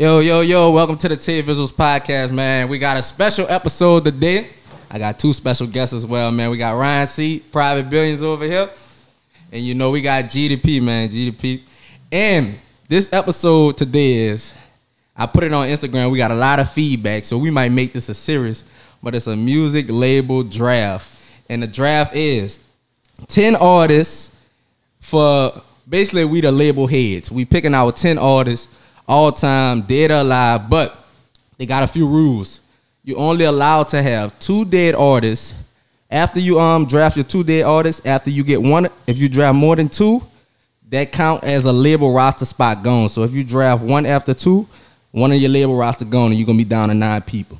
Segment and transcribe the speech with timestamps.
[0.00, 2.70] Yo, yo, yo, welcome to the T Visuals Podcast, man.
[2.70, 4.48] We got a special episode today.
[4.90, 6.48] I got two special guests as well, man.
[6.48, 8.70] We got Ryan C, Private Billions over here.
[9.52, 11.60] And you know, we got GDP, man, GDP.
[12.10, 12.58] And
[12.88, 14.54] this episode today is,
[15.14, 16.10] I put it on Instagram.
[16.10, 18.64] We got a lot of feedback, so we might make this a series,
[19.02, 21.14] but it's a music label draft.
[21.50, 22.58] And the draft is
[23.28, 24.30] 10 artists
[24.98, 27.30] for basically we the label heads.
[27.30, 28.68] We picking our 10 artists
[29.10, 30.96] all time, dead or alive, but
[31.58, 32.60] they got a few rules.
[33.02, 35.54] You only allowed to have two dead artists.
[36.08, 39.56] After you um draft your two dead artists, after you get one, if you draft
[39.56, 40.22] more than two,
[40.90, 43.08] that count as a label roster spot gone.
[43.08, 44.68] So if you draft one after two,
[45.10, 47.58] one of your label roster gone, and you're gonna be down to nine people.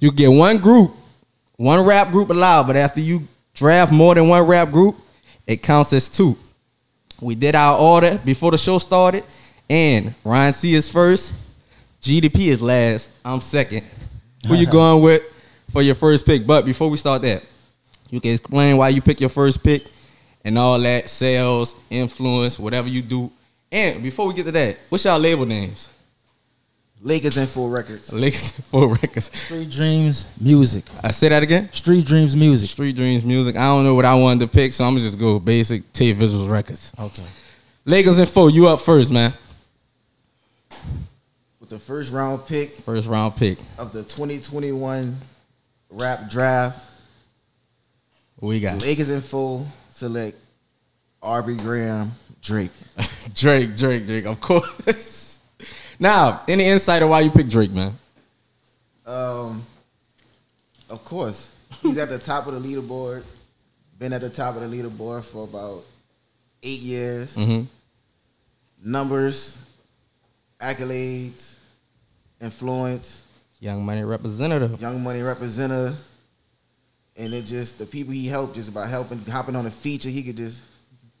[0.00, 0.92] You get one group,
[1.56, 4.96] one rap group allowed, but after you draft more than one rap group,
[5.44, 6.38] it counts as two.
[7.20, 9.24] We did our order before the show started,
[9.68, 11.32] and Ryan C is first,
[12.00, 13.84] GDP is last, I'm second.
[14.46, 15.22] Who you going with
[15.70, 16.46] for your first pick?
[16.46, 17.42] But before we start that,
[18.10, 19.84] you can explain why you pick your first pick
[20.44, 23.30] and all that, sales, influence, whatever you do.
[23.70, 25.90] And before we get to that, what's y'all label names?
[27.00, 28.12] Lakers and full records.
[28.12, 29.30] Lakers and Full Records.
[29.32, 30.84] Street Dreams Music.
[31.00, 31.70] I say that again.
[31.72, 32.68] Street Dreams Music.
[32.68, 33.54] Street Dreams Music.
[33.54, 36.12] I don't know what I wanted to pick, so I'm gonna just go basic T
[36.12, 36.92] Visuals Records.
[36.98, 37.22] Okay.
[37.84, 39.32] Lakers and Full, you up first, man.
[41.68, 43.58] With the first round pick First round pick.
[43.76, 45.14] of the 2021
[45.90, 46.82] rap draft,
[48.40, 48.80] we got?
[48.80, 50.38] Lakers in full select
[51.22, 52.70] Aubrey Graham, Drake.
[53.34, 55.40] Drake, Drake, Drake, of course.
[56.00, 57.92] now, any insight on why you picked Drake, man?
[59.04, 59.62] Um,
[60.88, 63.24] of course, he's at the top of the leaderboard.
[63.98, 65.84] Been at the top of the leaderboard for about
[66.62, 67.36] eight years.
[67.36, 67.64] Mm-hmm.
[68.90, 69.58] Numbers,
[70.60, 71.57] accolades,
[72.40, 73.24] influence,
[73.60, 74.80] Young Money representative.
[74.80, 76.00] Young Money representative,
[77.16, 80.08] and it just the people he helped just by helping hopping on a feature.
[80.08, 80.60] He could just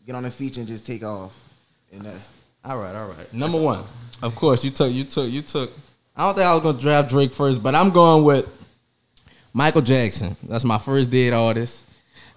[0.06, 1.34] get on a feature and just take off,
[1.92, 2.28] and that's
[2.64, 3.32] All right, all right.
[3.32, 3.84] Number one,
[4.22, 5.70] of course, you took, you took, you took.
[6.16, 8.46] I don't think I was gonna draft Drake first, but I'm going with
[9.52, 10.36] Michael Jackson.
[10.44, 11.84] That's my first dead artist.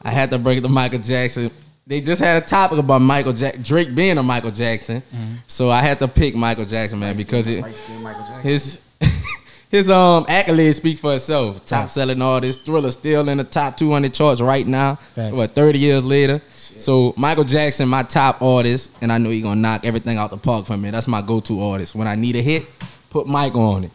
[0.01, 1.51] I had to bring it to Michael Jackson.
[1.91, 5.03] They just had a topic about Michael Jack Drake being a Michael Jackson,
[5.45, 8.41] so I had to pick Michael Jackson, man, because it, Michael Jackson.
[8.43, 8.79] his
[9.69, 11.65] his um accolades speak for itself.
[11.65, 14.95] Top selling artist, Thriller still in the top 200 charts right now.
[14.95, 15.35] Facts.
[15.35, 16.41] What 30 years later.
[16.55, 20.37] So Michael Jackson, my top artist, and I know he gonna knock everything out the
[20.37, 20.91] park for me.
[20.91, 21.93] That's my go-to artist.
[21.93, 22.67] When I need a hit,
[23.09, 23.91] put Mike on it.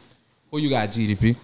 [0.50, 1.34] Who you got, GDP?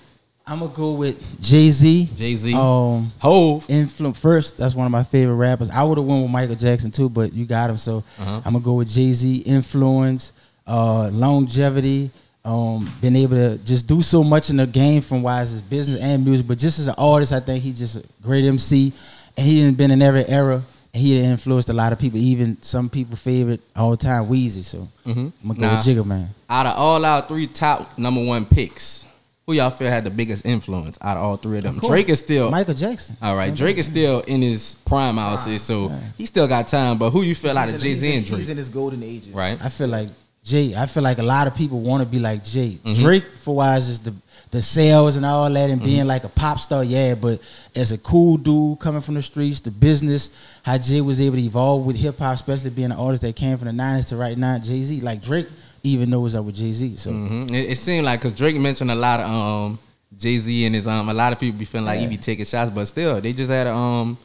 [0.47, 2.09] I'm gonna go with Jay Z.
[2.17, 2.53] Jay Z.
[2.55, 3.67] Um, Hove.
[3.69, 5.71] influ- first, that's one of my favorite rappers.
[5.71, 8.37] I would have went with Michael Jackson too, but you got him, so Uh-huh.
[8.45, 9.37] I'm gonna go with Jay Z.
[9.47, 10.33] Influence,
[10.67, 12.11] uh, longevity,
[12.45, 16.01] um, been able to just do so much in the game from wise his business
[16.01, 16.47] and music.
[16.49, 18.93] But just as an artist, I think he's just a great MC,
[19.37, 20.63] and he done been in every era.
[20.95, 24.63] And he done influenced a lot of people, even some people favorite all time Weezy.
[24.65, 25.77] So I'm gonna go Nah.
[25.77, 26.29] with Jigga Man.
[26.51, 29.07] Out of all our three top number one picks,
[29.53, 31.79] who y'all feel had the biggest influence out of all three of them?
[31.79, 31.91] course.
[31.91, 33.17] Drake is still Michael Jackson.
[33.21, 36.69] All right, Drake is still in his prime, I would say, so he still got
[36.69, 36.99] time.
[36.99, 39.03] But who you feel out of Jay Z and he's in- He's in his golden
[39.03, 39.29] ages.
[39.35, 39.59] Right.
[39.63, 40.09] I feel like
[40.45, 40.75] Jay.
[40.75, 42.79] I feel like a lot of people want to be like Jay.
[42.85, 43.01] Mm-hmm.
[43.03, 44.15] Drake, for wise, is the
[44.51, 45.85] the sales and all that, and Mm-hmm.
[45.91, 47.15] being like a pop star, yeah.
[47.15, 47.41] But
[47.75, 50.29] as a cool dude coming from the streets, the business,
[50.63, 53.57] how Jay was able to evolve with hip hop, especially being an artist that came
[53.57, 55.01] from the '90s to right now, Jay Z.
[55.01, 55.47] Like Drake,
[55.83, 56.97] even knows up with Jay Z.
[56.97, 57.51] So Mhm.
[57.51, 59.79] It, it seemed like because Drake mentioned a lot of um
[60.17, 62.45] Jay Z and his um a lot of people be feeling like he be taking
[62.45, 64.17] shots, but still they just had a um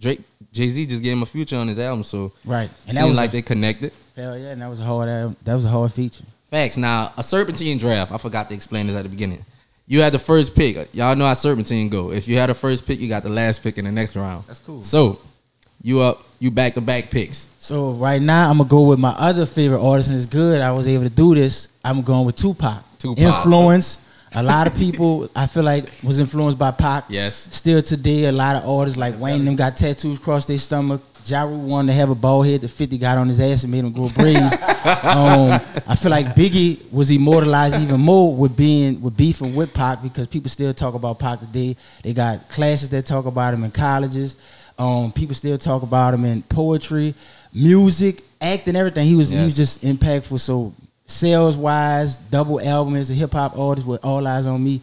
[0.00, 0.20] Drake
[0.52, 3.00] Jay Z just gave him a future on his album, so right, it and that
[3.02, 3.92] seemed was like a, they connected.
[4.16, 5.36] hell yeah, and that was a hard album.
[5.44, 6.24] that was a hard feature.
[6.50, 6.76] Facts.
[6.76, 8.10] Now a serpentine draft.
[8.12, 9.44] I forgot to explain this at the beginning.
[9.86, 10.88] You had the first pick.
[10.94, 12.12] Y'all know how serpentine go.
[12.12, 14.44] If you had the first pick, you got the last pick in the next round.
[14.46, 14.82] That's cool.
[14.84, 15.18] So
[15.82, 17.46] you up, you back to back picks.
[17.58, 20.60] So right now, I'm gonna go with my other favorite artist, and it's good.
[20.60, 21.68] I was able to do this.
[21.84, 22.82] I'm going with Tupac.
[22.98, 23.22] Tupac.
[23.22, 24.00] Influence.
[24.32, 27.04] A lot of people, I feel like, was influenced by Pac.
[27.08, 27.48] Yes.
[27.50, 31.02] Still today, a lot of artists like Wayne them got tattoos across their stomach.
[31.26, 32.60] Ja Rule wanted to have a bald head.
[32.60, 34.40] The 50 got on his ass and made him grow braids.
[34.40, 40.00] um, I feel like Biggie was immortalized even more with being with beefing with Pac
[40.00, 41.76] because people still talk about Pac today.
[42.02, 44.36] They got classes that talk about him in colleges.
[44.80, 47.14] Um, people still talk about him in poetry,
[47.52, 49.06] music, acting, everything.
[49.06, 50.40] He was he was just impactful.
[50.40, 50.72] So
[51.06, 54.80] sales wise, double album as a hip hop artist with All Eyez on Me.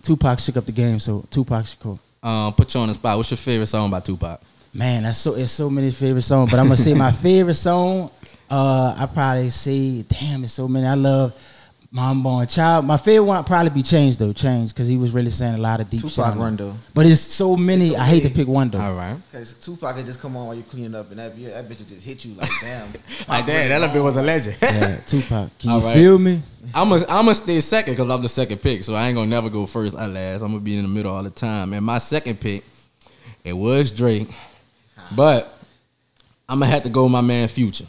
[0.00, 1.98] Tupac shook up the game, so Tupac Shakur.
[2.22, 3.16] Um, put you on the spot.
[3.16, 4.40] What's your favorite song by Tupac?
[4.72, 8.10] Man, that's so it's so many favorite songs, but I'm gonna say my favorite song.
[8.48, 10.86] Uh, I probably say, damn, it's so many.
[10.86, 11.34] I love
[11.94, 12.86] Mom Born Child.
[12.86, 14.32] My favorite one probably be Change though.
[14.32, 16.10] Change because he was really saying a lot of deep shit.
[16.10, 16.40] Tupac on it.
[16.40, 16.74] run though.
[16.94, 17.88] But it's so many.
[17.88, 18.80] It's so I hate to pick one though.
[18.80, 19.18] All right.
[19.30, 21.80] Cause Tupac could just come on while you're cleaning up, and that yeah, that bitch
[21.80, 22.88] would just hit you like damn.
[23.28, 24.56] Like that, that little bit was a legend.
[24.62, 25.50] Yeah, Tupac.
[25.58, 25.94] Can you All right.
[25.94, 26.42] feel me?
[26.74, 29.28] I'm gonna I'm gonna stay second because I'm the second pick, so I ain't gonna
[29.28, 30.40] never go first or last.
[30.40, 31.74] I'm gonna be in the middle all the time.
[31.74, 32.64] And my second pick,
[33.44, 34.28] it was Drake,
[35.14, 35.52] but
[36.48, 37.86] I'm gonna have to go with my man Future.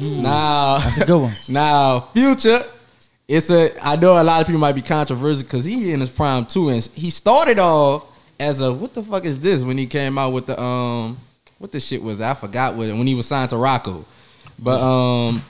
[0.00, 1.36] Now That's a good one.
[1.48, 2.64] Now Future,
[3.28, 6.10] it's a I know a lot of people might be controversial because he in his
[6.10, 8.06] prime too, and he started off
[8.40, 11.18] as a what the fuck is this when he came out with the um
[11.58, 14.04] what the shit was I forgot what when he was signed to Rocko,
[14.58, 15.42] but um.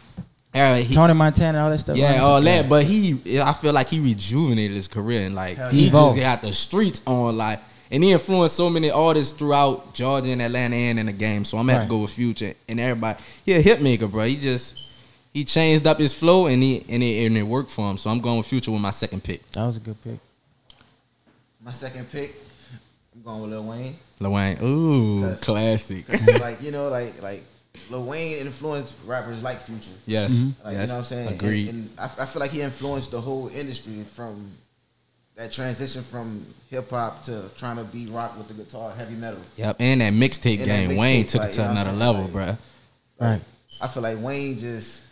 [0.55, 1.97] uh, he- Tony Montana, all that stuff.
[1.97, 2.69] yeah, all that.
[2.69, 5.87] But he, I feel like he rejuvenated his career and like Hell he.
[5.89, 6.17] Evolved.
[6.19, 7.61] just got the streets on like,
[7.93, 11.45] and he influenced so many artists throughout Georgia and Atlanta and in the game.
[11.45, 13.19] So I'm gonna have to go with Future and everybody.
[13.45, 14.25] He a hit maker, bro.
[14.25, 14.75] He just
[15.39, 17.97] he changed up his flow and he and it, and it worked for him.
[17.97, 19.49] So I'm going with Future with my second pick.
[19.53, 20.19] That was a good pick.
[21.63, 22.35] My second pick,
[23.15, 23.97] I'm going with Lil Wayne.
[24.19, 26.09] Lil Wayne, ooh, That's- classic.
[26.41, 27.45] like you know, like like
[27.89, 29.91] Lil Wayne influenced rappers like Future.
[30.07, 30.67] yes, mm-hmm.
[30.67, 31.29] Like, yes, you know what I'm saying?
[31.29, 31.69] agreed.
[31.69, 34.51] And, and I, I feel like he influenced the whole industry from
[35.37, 39.39] that transition from hip hop to trying to be rock with the guitar, heavy metal.
[39.55, 41.81] yep, and that mixtape And that game, mixtape, Wayne took like, it you to know
[41.81, 42.57] another level, Like, bro.
[43.21, 43.41] Right.
[43.81, 45.03] I feel like Wayne just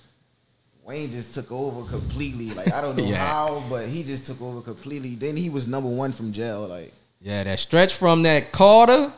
[0.87, 2.51] Wayne just took over completely.
[2.53, 3.17] Like I don't know Yeah.
[3.17, 5.15] how, but he just took over completely.
[5.17, 6.67] Then he was number one from jail.
[6.67, 9.13] Like Yeah, that stretch from that Carter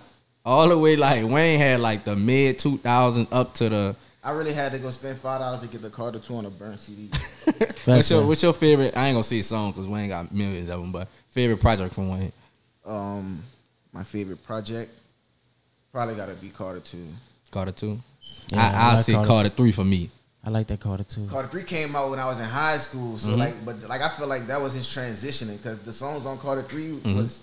[0.44, 3.96] all the way like Wayne had like the mid 2000s up to the.
[4.24, 6.50] I really had to go spend five dollars to get the Carter two on a
[6.50, 7.10] burnt CD.
[7.84, 8.26] what's your.
[8.26, 8.96] What's your favorite?
[8.96, 12.08] I ain't gonna say song because Wayne got millions of them, but favorite project from
[12.10, 12.32] Wayne.
[12.84, 13.42] um,
[13.92, 14.92] my favorite project
[15.92, 17.06] probably got to be Carter two.
[17.50, 17.98] Carter two.
[18.50, 19.28] Yeah, I I, I'll like say Carter.
[19.28, 19.48] Carter.
[19.50, 20.10] three for me.
[20.44, 21.26] I like that Carter too.
[21.28, 23.38] Carter three came out when I was in high school, so Mm-hmm.
[23.38, 26.62] like, but like I feel like that was his transitioning because the songs on Carter
[26.62, 27.16] 3 Mm-hmm.
[27.16, 27.42] was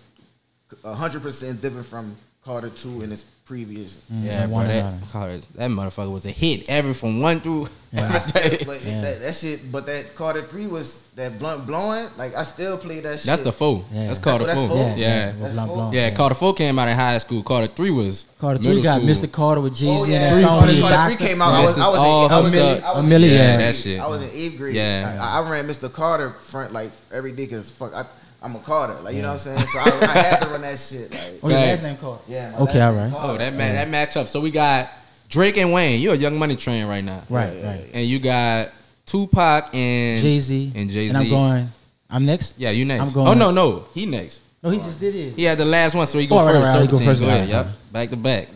[0.84, 2.16] hundred percent different from
[2.46, 3.96] Carter two in its previous.
[4.12, 4.26] Mm-hmm.
[4.26, 5.10] Yeah, bro, that, that.
[5.12, 6.70] Carter, that motherfucker was a hit.
[6.70, 7.70] Every from one through.
[7.98, 9.02] I still, but Yeah.
[9.02, 12.08] that, that shit, but that Carter three was that blunt blowing.
[12.18, 13.26] Like I still play that shit.
[13.28, 13.84] That's the four.
[13.92, 14.08] Yeah.
[14.08, 14.68] That's Carter That's four.
[14.70, 14.78] four?
[14.78, 15.32] Yeah, Yeah, yeah.
[15.42, 15.92] That's Blunt full.
[15.92, 16.16] Blunt.
[16.16, 17.42] Carter four came out in high school.
[17.42, 19.10] Carter three was Carter three got school.
[19.10, 19.32] Mr.
[19.32, 21.16] Carter with Jay Z Oh and yeah, that song Carter, with Carter Doctor.
[21.18, 21.54] three came out.
[21.54, 22.86] I was, I was, in, I was in, Officer.
[22.86, 23.58] I was A in million, eighth yeah.
[23.58, 24.00] that shit.
[24.00, 24.76] I was in eighth grade.
[24.76, 25.18] Yeah.
[25.22, 25.92] I, I ran Mr.
[25.92, 28.06] Carter front like every day because fuck, I,
[28.46, 28.94] I'm a Carter.
[29.02, 29.60] Like you know what I'm saying.
[29.68, 31.10] So I, I had to run that shit.
[31.12, 32.22] Like Oh, your last name Carter.
[32.28, 32.52] yeah.
[32.52, 33.12] my Okay, last all name right.
[33.12, 33.34] Carter.
[33.34, 34.28] Oh, that man, that match up.
[34.28, 34.90] So we got
[35.30, 36.00] Drake and Wayne.
[36.00, 37.90] You're a Young Money train right now, Right, yeah, right.
[37.94, 38.70] And you got
[39.08, 41.10] Tupac and Jay Z and Jay Z.
[41.10, 41.30] And I'm Z.
[41.32, 41.72] going.
[42.10, 42.54] I'm next.
[42.58, 43.02] Yeah, you next.
[43.02, 44.42] I'm going- Oh no, no, he next.
[44.62, 45.34] No, he just did it.
[45.36, 46.66] He had the last one, so he go Oh, right, first.
[46.66, 47.08] right, right, he go Serpentine.
[47.08, 47.50] first, Go right, ahead.
[47.56, 47.66] right.
[47.66, 48.48] Yep, back to back.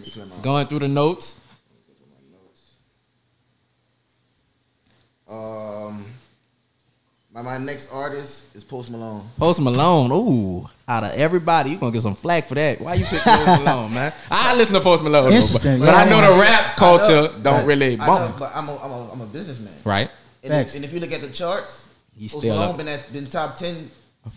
[0.43, 1.35] Going through the notes.
[5.27, 6.05] Um,
[7.43, 9.27] my, my next artist is Post Malone.
[9.37, 10.11] Post Malone.
[10.11, 12.81] Ooh, out of everybody, you gonna get some flack for that.
[12.81, 14.13] Why you pick Post Malone, man?
[14.31, 15.79] I listen to Post Malone, though, but, Interesting.
[15.79, 18.77] but I know the rap culture know, don't but- really bump, know, but I'm a,
[18.77, 19.73] I'm a, I'm a businessman.
[19.85, 20.09] right?
[20.43, 21.85] And if, and if you look at the charts,
[22.17, 22.77] He's Post still Malone up.
[22.77, 23.89] been at been top ten,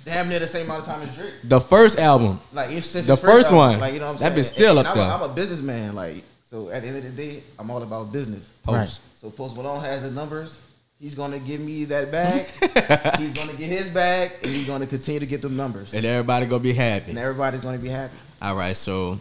[0.05, 1.33] damn near the same amount of time as Drake.
[1.45, 3.81] The first album, Like if since The his first album, one.
[3.81, 4.35] like you know what I'm That saying.
[4.37, 5.13] been still And up I'm a- there.
[5.13, 6.71] I'm a businessman, like so.
[6.71, 8.49] At the end of the day, I'm all about business.
[8.63, 8.77] Post.
[8.77, 9.01] Right.
[9.21, 10.59] So Post Malone has the numbers.
[11.03, 12.47] He's gonna give me that bag.
[13.19, 16.47] he's gonna get his bag, and he's gonna continue to get them numbers, and everybody
[16.47, 17.11] gonna be happy.
[17.11, 18.15] and everybody's gonna be happy.
[18.41, 19.19] All right, so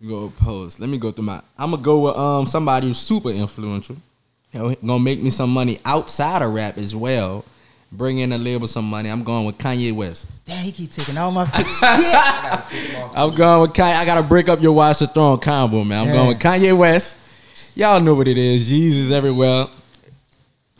[0.00, 0.80] we go post.
[0.80, 1.42] Let me go through my.
[1.58, 3.96] I'm gonna go with um somebody who's super influential.
[4.52, 7.44] You know, gonna make me some money outside of rap as well.
[7.92, 9.10] Bring in a label some money.
[9.10, 10.28] I'm going with Kanye West.
[10.46, 11.78] Damn, he keep taking all my picks.
[11.82, 13.96] I'm going with Kanye.
[13.96, 16.00] I gotta break up your Watch the Throne combo, man.
[16.00, 16.12] I'm Yeah.
[16.14, 17.18] going with Kanye West.
[17.74, 18.66] Y'all know what it is.
[18.66, 19.66] Jesus everywhere.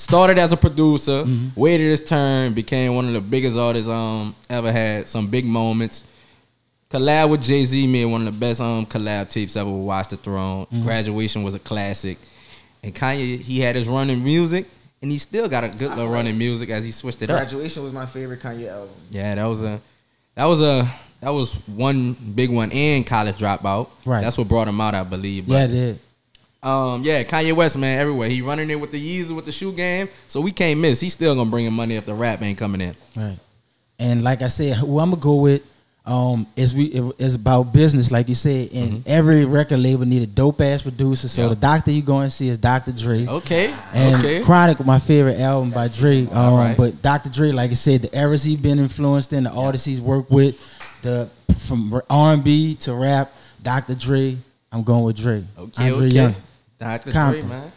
[0.01, 1.61] Started as a producer, Mm-hmm.
[1.61, 5.07] waited his turn, became one of the biggest artists um ever had.
[5.07, 6.05] Some big moments.
[6.91, 9.71] Collab with Jay Z made one of the best um collab tapes ever.
[9.71, 10.65] with Watch the Throne.
[10.67, 10.83] Mm-hmm.
[10.85, 12.19] Graduation was a classic,
[12.83, 14.67] and Kanye he had his run in music,
[15.03, 17.37] and he still got a good little run in music as he switched it up.
[17.39, 18.89] Graduation was my favorite Kanye album.
[19.11, 19.81] Yeah, that was a
[20.35, 20.91] that was a
[21.21, 23.91] that was one big one and college dropout.
[24.07, 24.23] Right.
[24.23, 25.47] That's what brought him out, I believe.
[25.47, 25.99] yeah, it did.
[26.63, 28.29] Um yeah, Kanye West, man, everywhere.
[28.29, 30.09] He running it with the Yeezy with the shoe game.
[30.27, 31.01] So we can't miss.
[31.01, 32.95] He's still gonna bring in money if the rap ain't coming in.
[33.17, 33.39] Right.
[33.99, 35.63] And like I said, who I'm gonna go with
[36.07, 38.71] um is we it- it's about business, like you said.
[38.73, 41.29] And every record label need a dope ass producer.
[41.29, 41.49] So Yeah.
[41.49, 42.93] the doctor you go and see is Dr.
[42.93, 43.27] Dre.
[43.27, 43.73] Okay.
[43.95, 44.43] And okay.
[44.43, 46.27] Chronic, my favorite album by Dre.
[46.27, 46.75] Um.
[46.77, 47.29] But Dr.
[47.31, 50.57] Dre, like I said, the eras he been influenced in, the artists he's worked with,
[51.03, 53.95] the from R&B to rap, Dr.
[53.95, 54.37] Dre.
[54.73, 55.45] I'm going with Dre.
[55.59, 56.15] Okay, Andre okay.
[56.17, 56.35] Young.
[56.81, 57.05] Dr.
[57.05, 57.49] Dre, Compton.
[57.49, 57.73] man.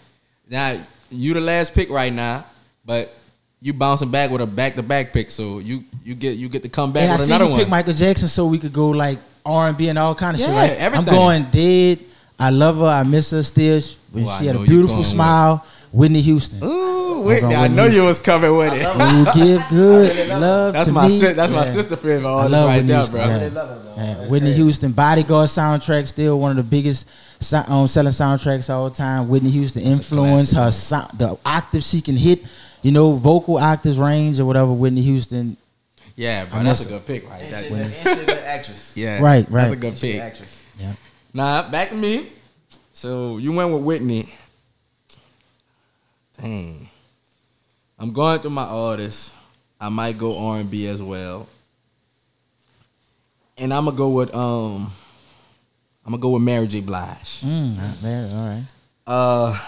[0.49, 0.79] Now
[1.11, 2.45] you the last pick right now,
[2.85, 3.13] but
[3.61, 6.63] you bouncing back with a back to back pick, so you you get you get
[6.63, 7.59] to come back and I with see another you one.
[7.59, 10.41] pick Michael Jackson so we could go like R and B and all kind of
[10.41, 10.49] shit.
[10.49, 10.71] Yeah, Right?
[10.71, 11.07] everything.
[11.09, 11.99] I'm going dead.
[12.39, 12.85] I love her.
[12.85, 13.79] I miss her still.
[13.79, 15.65] She, when Well, I she had a beautiful smile.
[15.93, 16.59] Whitney Houston.
[16.63, 18.81] Ooh, Whitney, I know you was coming with it.
[18.81, 21.19] You give good love That's to my me.
[21.19, 23.27] si- that's my sister favorite I artist love right Whitney there, Houston, bro.
[23.29, 23.37] yeah.
[23.37, 23.93] They love her.
[24.03, 24.63] Yeah, Whitney crazy.
[24.63, 27.07] Houston, Bodyguard soundtrack, still one of the biggest
[27.39, 29.29] so- um, selling soundtracks all the time.
[29.29, 30.71] Whitney Houston influence, her man.
[30.71, 32.43] sound, the octave she can hit,
[32.81, 34.73] you know, vocal octaves range or whatever.
[34.73, 35.55] Whitney Houston,
[36.15, 37.61] Yeah, bro, I that's a good pick right And there.
[37.63, 38.93] she's a- and she's a good actress.
[38.95, 39.61] Yeah, Right, right.
[39.63, 40.19] That's a good pick.
[40.19, 40.63] actress.
[40.79, 40.93] yeah,
[41.35, 42.29] Nah, back to me.
[42.93, 44.29] So you went with Whitney.
[46.43, 46.89] Dang.
[47.97, 49.31] I'm going through my artists.
[49.79, 51.47] I might go R and B as well.
[53.57, 54.91] And I'm gonna go with um
[56.05, 56.81] I'm gonna go with Mary J.
[56.81, 57.41] Blige.
[57.41, 58.33] mm, not bad.
[58.33, 58.63] All right,
[59.07, 59.59] Uh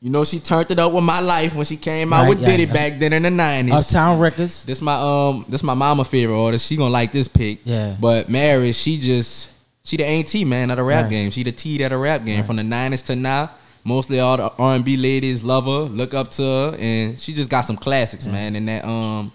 [0.00, 2.40] you know she turned it up with my life when she came out Right, with
[2.40, 2.72] yeah, Diddy yeah.
[2.72, 3.72] back then in the nineties.
[3.74, 4.64] Uptown Records.
[4.64, 6.66] This my um this my mama favorite artist.
[6.66, 7.60] She gonna like this pick.
[7.64, 7.96] Yeah.
[8.00, 9.50] But Mary, she just
[9.84, 11.10] she the auntie man of the rap Right.
[11.10, 11.30] game.
[11.30, 13.50] She the T of a rap game from the nineties to now.
[13.86, 17.32] Mostly all the R and B ladies love her, look up to her, and she
[17.32, 18.56] just got some classics, man.
[18.56, 19.30] And that um,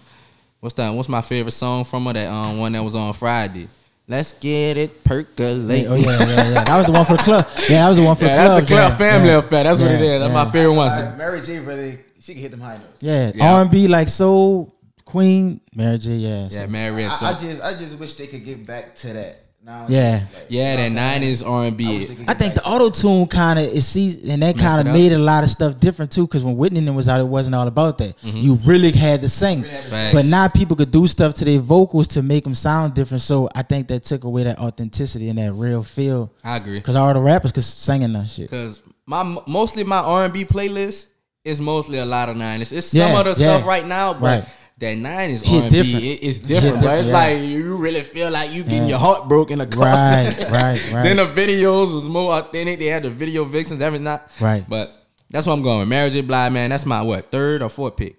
[0.60, 0.90] what's that?
[0.90, 2.12] What's my favorite song from her?
[2.12, 3.68] That um one that was on Friday.
[4.06, 5.86] Let's get it percolate.
[5.88, 6.64] Oh yeah, yeah, yeah.
[6.64, 7.46] That was the one for the club.
[7.62, 8.56] Yeah, that was the one for Yeah, the club.
[8.58, 9.38] that's the club yeah, family yeah.
[9.38, 9.64] affair.
[9.64, 10.20] That's what it is.
[10.20, 10.44] That's yeah.
[10.44, 10.90] my favorite one.
[10.92, 11.58] Uh, Mary J.
[11.60, 12.88] really, she can hit them high notes.
[13.00, 13.54] Yeah, Yeah.
[13.54, 14.74] R and B like soul
[15.06, 16.10] queen, Mary J.
[16.16, 17.06] Yeah, so- yeah, Mary.
[17.06, 19.41] I, So, I just, I just wish they could get back to that.
[19.64, 20.22] Now, Yeah.
[20.34, 21.98] like, yeah, that what I'm nineties R and I wish B.
[21.98, 24.80] they could I get think the auto tune kind of is see, and that kind
[24.88, 26.26] of made a lot of stuff different too.
[26.26, 28.20] Because when Whitney was out, it wasn't all about that.
[28.22, 28.36] Mm-hmm.
[28.38, 30.12] You really had to sing, Facts.
[30.14, 33.22] but now people could do stuff to their vocals to make them sound different.
[33.22, 36.32] So I think that took away that authenticity and that real feel.
[36.42, 36.78] I agree.
[36.78, 38.50] Because all the rappers could singing that shit.
[38.50, 41.06] Cause my mostly my R and B playlist
[41.44, 42.72] is mostly a lot of nineties.
[42.72, 43.34] It's some Yeah, other yeah.
[43.58, 44.48] stuff right now, but Right.
[44.82, 46.04] That nine is R and B different.
[46.04, 46.92] it, it's Hit different, bro.
[46.92, 48.88] It's different, like you really feel like you getting Yeah.
[48.90, 49.86] your heart broken across.
[49.86, 51.02] Right, right, right.
[51.04, 52.78] then the videos was more authentic.
[52.78, 54.04] They had the video vixens, everything.
[54.04, 54.64] Not Right.
[54.68, 54.92] but
[55.30, 55.80] that's what I'm going.
[55.80, 55.88] with.
[55.88, 56.20] Mary J.
[56.20, 56.70] Blige, man.
[56.70, 58.16] That's my what third or fourth pick.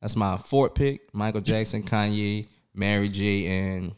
[0.00, 1.12] That's my fourth pick.
[1.14, 3.46] Michael Jackson, Kanye, Mary J.
[3.46, 3.92] and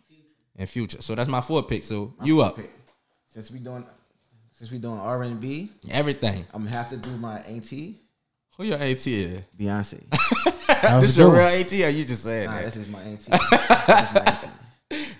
[0.56, 1.00] and Future.
[1.02, 1.84] So that's my fourth pick.
[1.84, 2.70] So you up pick.
[3.28, 3.84] Since we doing,
[4.58, 6.44] since we doing R and B, everything.
[6.52, 8.00] I'm gonna have to do my auntie,
[8.58, 9.40] Who your AT is?
[9.58, 10.02] Beyonce.
[11.00, 11.52] This a your real one.
[11.54, 12.64] AT or you just saying nah, that?
[12.66, 13.30] this is my auntie.
[13.30, 14.48] This is my auntie.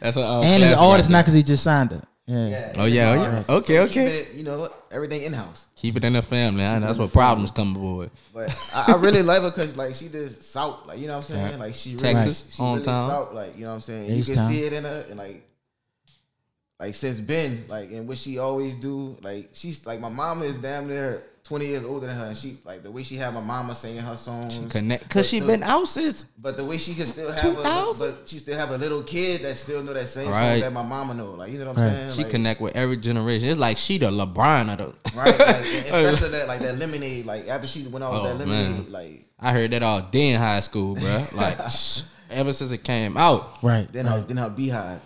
[0.01, 2.05] That's a um, And he's an classic artist right not because he just signed it.
[2.27, 2.49] Yeah.
[2.49, 3.57] Yeah, Oh, yeah, oh, yeah.
[3.57, 3.89] Okay, So okay.
[3.89, 4.87] keep it, you know, what?
[4.93, 5.67] everything in house.
[5.77, 6.63] Keep it in the family.
[6.63, 6.79] Huh?
[6.81, 8.11] That's what problems come aboard.
[8.35, 11.31] But I, I really love her because like she just south, like you know what
[11.31, 11.59] I'm saying.
[11.59, 13.09] Like she really, Texas, she really hometown.
[13.09, 14.15] south, like you know what I'm saying.
[14.15, 14.51] You can H-Town.
[14.51, 15.43] see it in her, and like,
[16.81, 20.59] like since Ben, like and what she always do, like she's like my mama is
[20.59, 23.41] damn near 20 years older than her, and she like the way she had my
[23.41, 24.61] mama singing her songs.
[24.71, 26.25] Connect, cause she the- been out since.
[26.41, 28.11] But the way she can still have a, 2000?
[28.21, 30.53] but she still have a little kid that still know that same Right.
[30.53, 31.33] song that my mama know.
[31.33, 31.93] Like you know what I'm Right.
[31.95, 32.11] saying?
[32.13, 33.49] She like, connect with every generation.
[33.49, 35.17] It's like she the LeBron of the.
[35.17, 35.39] right?
[35.39, 37.25] Like, especially that like that lemonade.
[37.27, 38.65] Like after she went out with Oh, that man.
[38.73, 41.25] lemonade, like I heard that all day in high school, bro.
[41.35, 41.59] Like
[42.31, 43.91] ever since it came out, Right.
[43.91, 44.29] then her right.
[44.29, 45.01] then her beehive,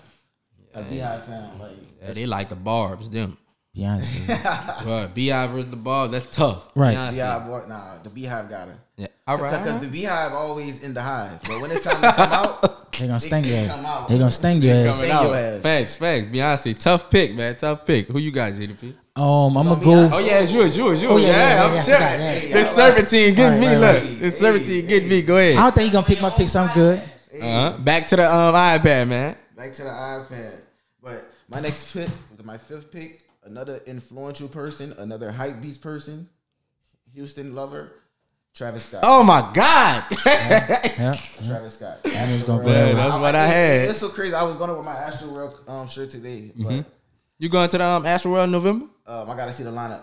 [0.75, 3.09] her beehive found like yeah, they like the barbs.
[3.11, 3.37] Them,
[3.77, 4.83] Beyonce.
[4.83, 5.09] bro.
[5.15, 6.11] Bi versus the Barb.
[6.11, 6.71] That's tough.
[6.75, 6.97] Right.
[6.97, 7.13] Beyonce.
[7.13, 7.47] beehive.
[7.47, 8.77] Boy, nah, the beehive got her.
[8.97, 9.07] Yeah.
[9.27, 9.81] All Because right.
[9.81, 13.19] the beehive always in the hive, but when it's time to come out, They gonna
[13.21, 13.77] sting your can't ass.
[13.77, 14.09] come out.
[14.09, 14.87] They gonna sting your ass.
[14.97, 15.25] Coming Sing out.
[15.25, 15.63] your ass.
[15.63, 16.27] Facts, facts.
[16.27, 17.57] Beyonce, tough pick, man.
[17.57, 18.09] Tough pick.
[18.09, 18.95] Who you got, GDP?
[19.17, 20.17] Um, I'm on gonna go.
[20.17, 21.15] Oh yeah, it's yours, yours, yours.
[21.15, 22.03] Oh, yeah, yeah, yeah, yeah, I'm yeah, tripping.
[22.03, 22.55] yeah, yeah, yeah.
[22.55, 23.67] This serpentine getting Right, me.
[23.67, 24.19] right, look, right.
[24.21, 25.23] this serpentine getting me.
[25.23, 25.57] Go ahead.
[25.57, 26.55] I don't think he gonna pick my picks.
[26.57, 26.99] I'm good.
[27.01, 27.79] Uh-huh.
[27.79, 29.37] Back to the um iPad, man.
[29.57, 30.61] back to the iPad.
[31.53, 32.09] But my next pick,
[32.45, 36.29] my fifth pick, another influential person, another hype beast person,
[37.15, 37.93] Houston lover,
[38.55, 39.01] Travis Scott.
[39.05, 40.05] Oh my God.
[40.25, 41.15] Yeah.
[41.47, 41.99] Travis Scott.
[42.05, 42.93] I gonna go Yeah, that way.
[42.95, 43.89] that's what I had.
[43.91, 44.35] It's so crazy.
[44.35, 46.85] I was going to with my Astro World um, shirt today, but
[47.39, 48.87] You going to the um Astroworld in November?
[49.07, 50.03] um, I gotta see the lineup.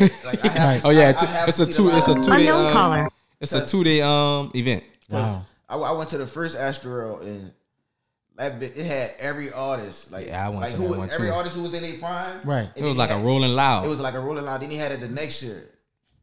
[0.00, 1.90] Like, like, I have to- Oh yeah, I- I two- have it's to a two.
[1.90, 2.48] It's a two day.
[2.48, 3.08] Um,
[3.40, 4.84] it's a two day um event.
[5.10, 5.44] Wow.
[5.68, 7.52] I, I went to the first Astro and
[8.36, 10.12] that bit, it had every artist.
[10.12, 11.34] Like Yeah, I went like to who, that one, every too.
[11.34, 12.40] artist who was in their prime.
[12.44, 12.68] Right.
[12.74, 13.84] It was like he a Rolling Loud.
[13.84, 14.60] It was like a Rolling Loud.
[14.62, 15.64] Then he had it the next year.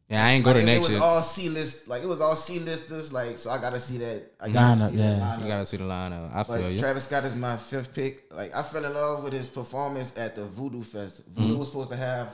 [0.08, 1.88] yeah, I ain't go Like, to it, next it was all C list.
[1.88, 3.12] Like it was all C listers.
[3.12, 4.32] Like so, I gotta see that.
[4.40, 5.18] I Lineup, gotta see yeah.
[5.18, 6.34] that You gotta see the lineup.
[6.34, 6.78] I feel But you.
[6.78, 8.32] Travis Scott is my fifth pick.
[8.32, 11.22] Like I fell in love with his performance at the Voodoo Fest.
[11.26, 11.58] Voodoo Mm-hmm.
[11.58, 12.28] was supposed to have.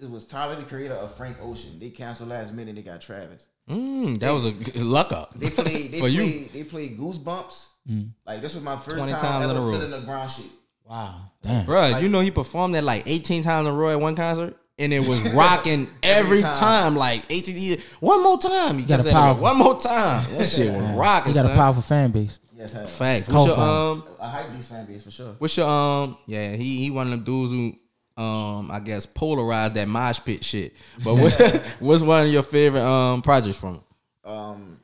[0.00, 1.78] It was Tyler the Creator of Frank Ocean.
[1.80, 2.76] They canceled last minute.
[2.76, 3.46] They got Travis.
[3.68, 4.52] Mm, that was a
[4.84, 5.34] luck up.
[5.38, 5.90] They played.
[5.92, 6.48] They For you.
[6.52, 7.66] They played Goosebumps.
[8.26, 9.72] Like this was my first 20 time, times in ever a row.
[9.72, 10.46] feeling the ground shit.
[10.84, 11.22] Wow.
[11.42, 11.66] Damn.
[11.66, 14.56] Bro, you know he performed that like 18 times in a row at one concert?
[14.80, 16.54] and it was rocking every, Every time.
[16.54, 16.94] time.
[16.96, 18.78] Like ATD, one more time.
[18.78, 20.24] He got a saying, powerful- one more time.
[20.34, 21.32] That shit was rocking.
[21.32, 22.38] He got a powerful fan base.
[22.56, 22.86] Yes, hell.
[22.86, 23.28] Facts.
[23.28, 24.04] What's your um?
[24.20, 25.34] A hype beast fan base for sure.
[25.38, 26.16] What's your um?
[26.26, 30.44] Yeah, he he one of them dudes who um I guess polarized that mosh pit
[30.44, 30.74] shit.
[31.04, 33.82] But what, what's one of your favorite um projects from him?
[34.24, 34.80] Um,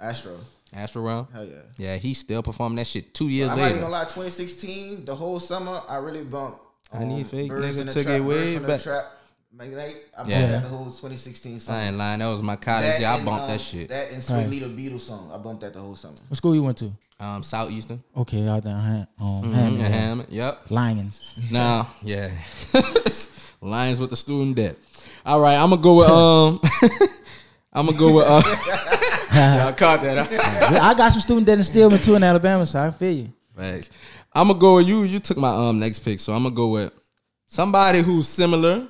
[0.00, 0.36] Astro.
[0.76, 1.26] Astro Realm?
[1.32, 1.54] Hell yeah.
[1.76, 3.52] Yeah, he's still performing that shit two years later.
[3.54, 4.04] I'm not even gonna lie.
[4.04, 6.60] 2016, the whole summer, I really bumped.
[6.92, 8.80] I need fake Birds nigga in took Trap, it way Birds from the back.
[8.82, 9.04] Trap,
[9.56, 9.94] McKnight.
[10.14, 10.46] I bumped Yeah.
[10.48, 11.78] that the whole 2016 summer.
[11.78, 12.18] I ain't lying.
[12.20, 12.84] That was my college.
[12.86, 13.88] That Yeah, I and, bumped um, that shit.
[13.88, 14.48] That and Sweet Right.
[14.50, 15.30] Little Beatles song.
[15.34, 16.14] I bumped that the whole summer.
[16.28, 16.92] What school you went to?
[17.18, 18.02] Um, Southeastern.
[18.14, 20.28] Okay, out there, Ham- um, Mhm, Hammond, and Hammond.
[20.30, 20.70] Yep.
[20.70, 21.24] Lions.
[21.50, 22.30] Now, yeah.
[23.62, 24.76] Lions with the student debt.
[25.24, 26.60] All right, I'm gonna go with um.
[27.72, 28.42] I'm gonna go with uh.
[29.34, 30.26] Y'all caught that.
[30.30, 30.78] Huh?
[30.82, 33.32] I got some student debt in Stillman too in Alabama, so I feel you.
[33.56, 33.90] Thanks.
[34.32, 35.02] I'm gonna go with you.
[35.04, 36.92] You took my um next pick, so I'm gonna go with
[37.46, 38.86] somebody who's similar.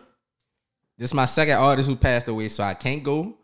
[0.98, 3.36] This is my second artist who passed away, so I can't go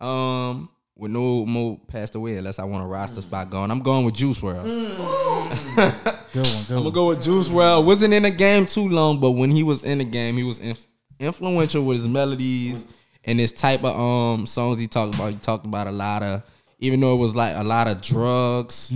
[0.00, 3.70] um with no more passed away unless I want a roster spot going.
[3.70, 4.64] I'm going with Juice WRLD.
[4.64, 5.94] Good one,
[6.32, 6.92] good I'm gonna one.
[6.92, 7.84] go with Juice WRLD.
[7.84, 10.58] Wasn't in the game too long, but when he was in the game, he was
[10.60, 10.86] inf-
[11.20, 12.86] influential with his melodies
[13.24, 15.32] and this type of um songs he talked about.
[15.32, 16.42] He talked about a lot of,
[16.78, 18.92] even though it was like a lot of drugs.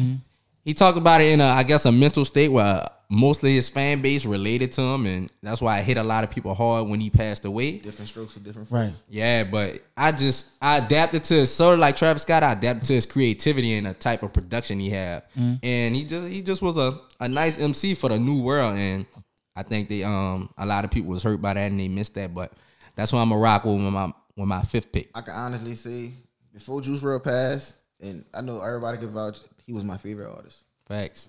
[0.64, 4.02] He talked about it in a, I guess, a mental state where mostly his fan
[4.02, 7.00] base related to him, and that's why it hit a lot of people hard when
[7.00, 7.78] he passed away.
[7.78, 8.68] Different strokes for different.
[8.70, 8.92] Right.
[9.08, 12.42] Yeah, but I just I adapted to his sort of like Travis Scott.
[12.42, 15.22] I adapted to his creativity and the type of production he had,
[15.62, 18.76] and he just he just was a, a nice MC for the new world.
[18.76, 19.06] And
[19.54, 22.14] I think they um a lot of people was hurt by that and they missed
[22.14, 22.34] that.
[22.34, 22.52] But
[22.96, 25.10] that's why I'm a rock with my with my fifth pick.
[25.14, 26.10] I can honestly say
[26.52, 30.64] before Juice WRLD passed, and I know everybody can vouch, he was my favorite artist.
[30.88, 31.28] Facts,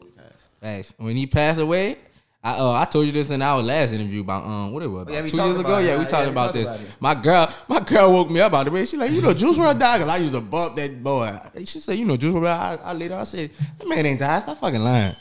[0.62, 0.94] facts.
[0.98, 1.98] When he passed away.
[2.44, 5.02] I, uh, I told you this in our last interview about um what it was
[5.02, 5.80] about Yeah, two years ago.
[5.80, 6.70] it, Yeah, we talked Yeah, we about this.
[6.70, 7.02] about.
[7.02, 8.88] My girl, my girl woke me up out of the bed.
[8.88, 11.36] She like, you know, Juice WRLD died because I used to bump that boy.
[11.66, 12.48] She said, you know, Juice WRLD.
[12.48, 14.44] I, I later I said, that man ain't died.
[14.44, 15.16] Stop fucking lying.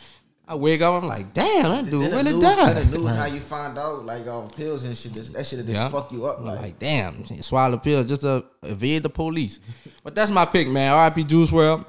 [0.49, 2.77] I wake up, I'm like, damn, that dude Then the really news, died.
[2.77, 5.13] the news, how you find out like off pills and shit.
[5.15, 5.89] That shit just Yeah.
[5.89, 6.41] fuck you up.
[6.41, 9.59] Like, like, damn, swallow a pill just to evade the police.
[10.05, 10.93] But that's my pick, man.
[10.93, 11.25] R.I.P.
[11.25, 11.85] Juice WRLD.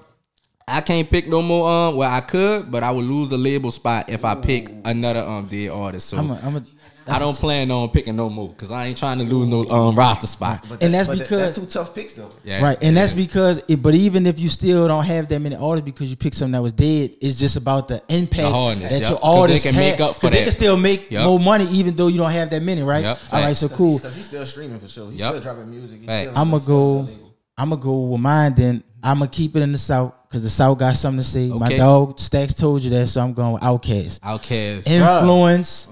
[0.69, 1.69] I can't pick no more.
[1.69, 5.23] Um, well, I could, but I would lose the label spot if I pick another
[5.23, 6.09] um dead artist.
[6.09, 6.63] So I'm a, I'm a,
[7.09, 9.95] I don't plan on picking no more because I ain't trying to lose no um
[9.95, 10.65] roster spot.
[10.67, 12.29] but And that's but because- that's two tough picks though.
[12.43, 13.17] Yeah, right, and it that's is.
[13.17, 13.61] because.
[13.67, 16.53] It, but even if you still don't have that many artists because you picked something
[16.53, 19.09] that was dead, it's just about the impact The hardness, that yep.
[19.09, 21.23] your 'Cause they artists can had, make up for 'cause They can still make Yep.
[21.23, 23.03] more money even though you don't have that many, right?
[23.03, 23.97] Yep, All right, so cool.
[23.97, 25.09] Because he's still streaming for sure.
[25.11, 25.29] He's Yep.
[25.31, 25.97] still dropping music.
[26.01, 27.03] He's still I'm gonna go.
[27.03, 27.11] the.
[27.59, 28.53] I'm gonna go with mine.
[28.55, 31.47] Then I'm gonna keep it in the south because the south got something to say.
[31.47, 34.19] My dog Stacks told you that, so I'm going with Outkast.
[34.23, 34.87] Outcast.
[34.87, 35.87] Influence,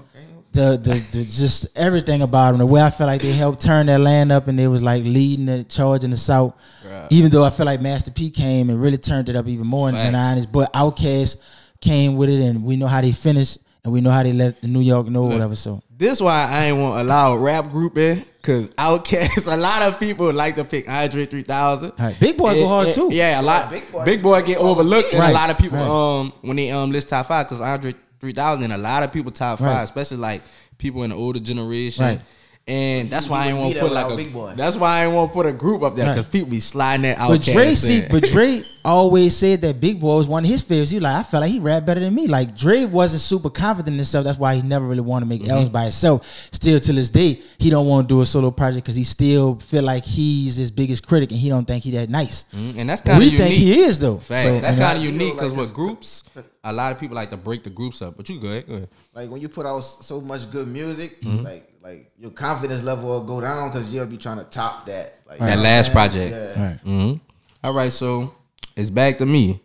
[0.56, 2.58] the, the the just everything about them.
[2.58, 5.04] The way I felt like they helped turn that land up, and they was like
[5.04, 6.54] leading the charge in the south.
[6.84, 7.06] Bruh.
[7.10, 9.90] Even though I feel like Master P came and really turned it up even more
[9.92, 10.24] than Facts.
[10.24, 11.36] honest, but Outkast
[11.80, 14.60] came with it, and we know how they finished, and we know how they let
[14.60, 15.54] the New York know, whatever.
[15.54, 19.52] So This why I ain't want to allow a rap group in because Outkast.
[19.52, 21.90] A lot of people like to pick Andre 3000.
[21.90, 22.16] All right.
[22.20, 23.08] Big Boi go hard and- too.
[23.12, 23.70] Yeah, a lot.
[23.70, 25.88] Big Big Boi- boy, get overlooked, and Right, a lot of people right.
[25.88, 29.30] um when they um list top five because Andre 3000 and a lot of people
[29.30, 29.82] top five, Right.
[29.82, 30.42] especially like
[30.78, 32.04] people in the older generation.
[32.04, 32.20] Right.
[32.68, 34.54] And that's why I ain't wouldn't want to put like a Big Boi.
[34.56, 36.14] That's why I ain't want to put a group up there Right.
[36.16, 37.52] because people be sliding that But Outkast.
[37.52, 40.90] Dre, see, but Dre always said that Big Boi was one of his favorites.
[40.90, 42.26] He like, I felt like he rapped better than me.
[42.26, 44.24] Like Dre wasn't super confident in himself.
[44.24, 45.50] That's why he never really wanted to make Mm-hmm.
[45.52, 46.26] albums by himself.
[46.50, 49.60] Still to this day, he don't want to do a solo project because he still
[49.60, 52.46] feel like he's his biggest critic and he don't think he that nice.
[52.52, 53.40] Mhm, and that's kind of we unique.
[53.42, 54.18] think he is though.
[54.18, 54.42] Facts.
[54.42, 56.24] So, that's kind of you know, unique because like with groups,
[56.64, 58.16] a lot of people like to break the groups up.
[58.16, 58.88] But you good, go ahead.
[59.14, 61.44] Like when you put out so much good music, Mm-hmm.
[61.44, 65.20] like like your confidence level will go down because you'll be trying to top that.
[65.26, 66.32] Like, That you know what last I'm project.
[66.32, 66.66] Yeah.
[66.66, 66.80] Right.
[66.80, 67.12] hmm
[67.62, 68.34] All right, so
[68.76, 69.60] it's back to me.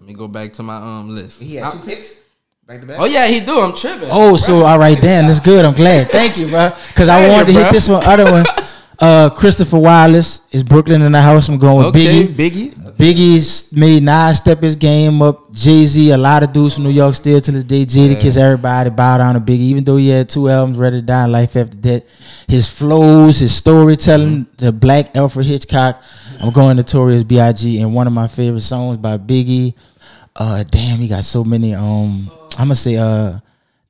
[0.00, 1.42] Let me go back to my um list.
[1.42, 2.20] He had two picks
[2.66, 2.96] back to back.
[2.98, 3.60] Oh yeah, he do.
[3.60, 4.08] I'm tripping.
[4.10, 5.64] Oh, so all right, Dan, that's good.
[5.64, 6.08] I'm glad.
[6.08, 6.72] Thank you, bro.
[6.88, 8.46] Because I wanted you, to hit this one, other one.
[8.98, 11.48] Uh, Christopher Wallace is Brooklyn in the house.
[11.48, 12.50] I'm going with okay, Biggie.
[12.50, 12.87] Biggie.
[12.98, 15.52] Biggie's made Nas step his game up.
[15.52, 17.86] Jay Z, a lot of dudes from New York still to this day.
[17.86, 19.70] Jadakiss, everybody bow down to Biggie.
[19.70, 22.02] Even though he had two albums, Ready to Die and Life After Death.
[22.48, 26.02] His flows, his storytelling, the Black Alfred Hitchcock.
[26.40, 27.80] I'm going Notorious B.I.G.
[27.80, 29.76] and one of my favorite songs by Biggie.
[30.34, 31.76] Uh, damn, he got so many.
[31.76, 33.38] Um, I'm gonna say, uh,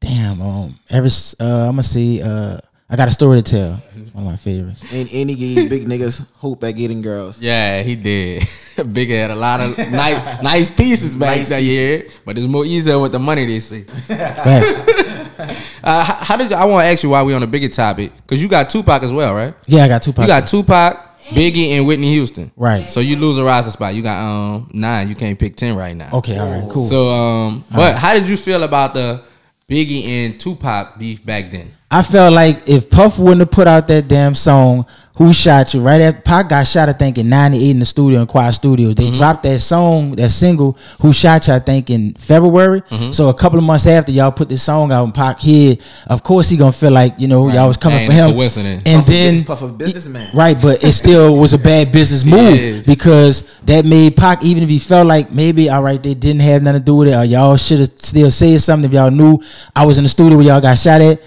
[0.00, 2.58] damn, um, every, uh, I'm gonna say, uh,
[2.90, 3.72] I got a story to tell.
[4.12, 4.82] One of my favorites.
[4.90, 7.40] And, any he big niggas hope at getting girls.
[7.40, 8.42] Yeah, he did.
[8.78, 12.98] Biggie had a lot of nice, nice pieces back that year, but it's more easier
[12.98, 13.82] with the money they see.
[13.82, 15.24] Facts.
[15.84, 17.68] Uh, how, how did you, I want to ask you why we on a bigger
[17.68, 18.12] topic?
[18.16, 19.54] Because you got Tupac as well, right?
[19.66, 20.10] Yeah, I got two.
[20.10, 22.50] You got Tupac, Biggie, and Whitney Houston.
[22.56, 22.90] Right.
[22.90, 23.94] So you lose a roster spot.
[23.94, 25.08] You got um nine.
[25.08, 26.10] You can't pick ten right now.
[26.14, 26.88] Okay, all right, cool.
[26.88, 29.22] So um, but how did you feel about the
[29.68, 31.72] Biggie and Tupac beef back then?
[31.90, 34.84] I felt like if Puff wouldn't have put out that damn song,
[35.16, 38.20] "Who Shot You," right after Pac got shot, I think in '98 in the studio
[38.20, 38.94] in Quad Studios.
[38.94, 42.82] They dropped that song, that single, "Who Shot You," I think in February.
[43.10, 45.76] So a couple of months after y'all put this song out, and Pac here,
[46.08, 48.32] of course he gonna feel like you know y'all was coming for a him.
[48.32, 48.82] coincidence.
[48.84, 50.28] And Puff then Puff a businessman.
[50.34, 54.68] Right, but it still was a bad business move because that made Pac, even if
[54.68, 57.24] he felt like maybe, all right, they didn't have nothing to do with it, or
[57.24, 59.40] y'all should have still said something if y'all knew
[59.74, 61.18] I was in the studio where y'all got shot at.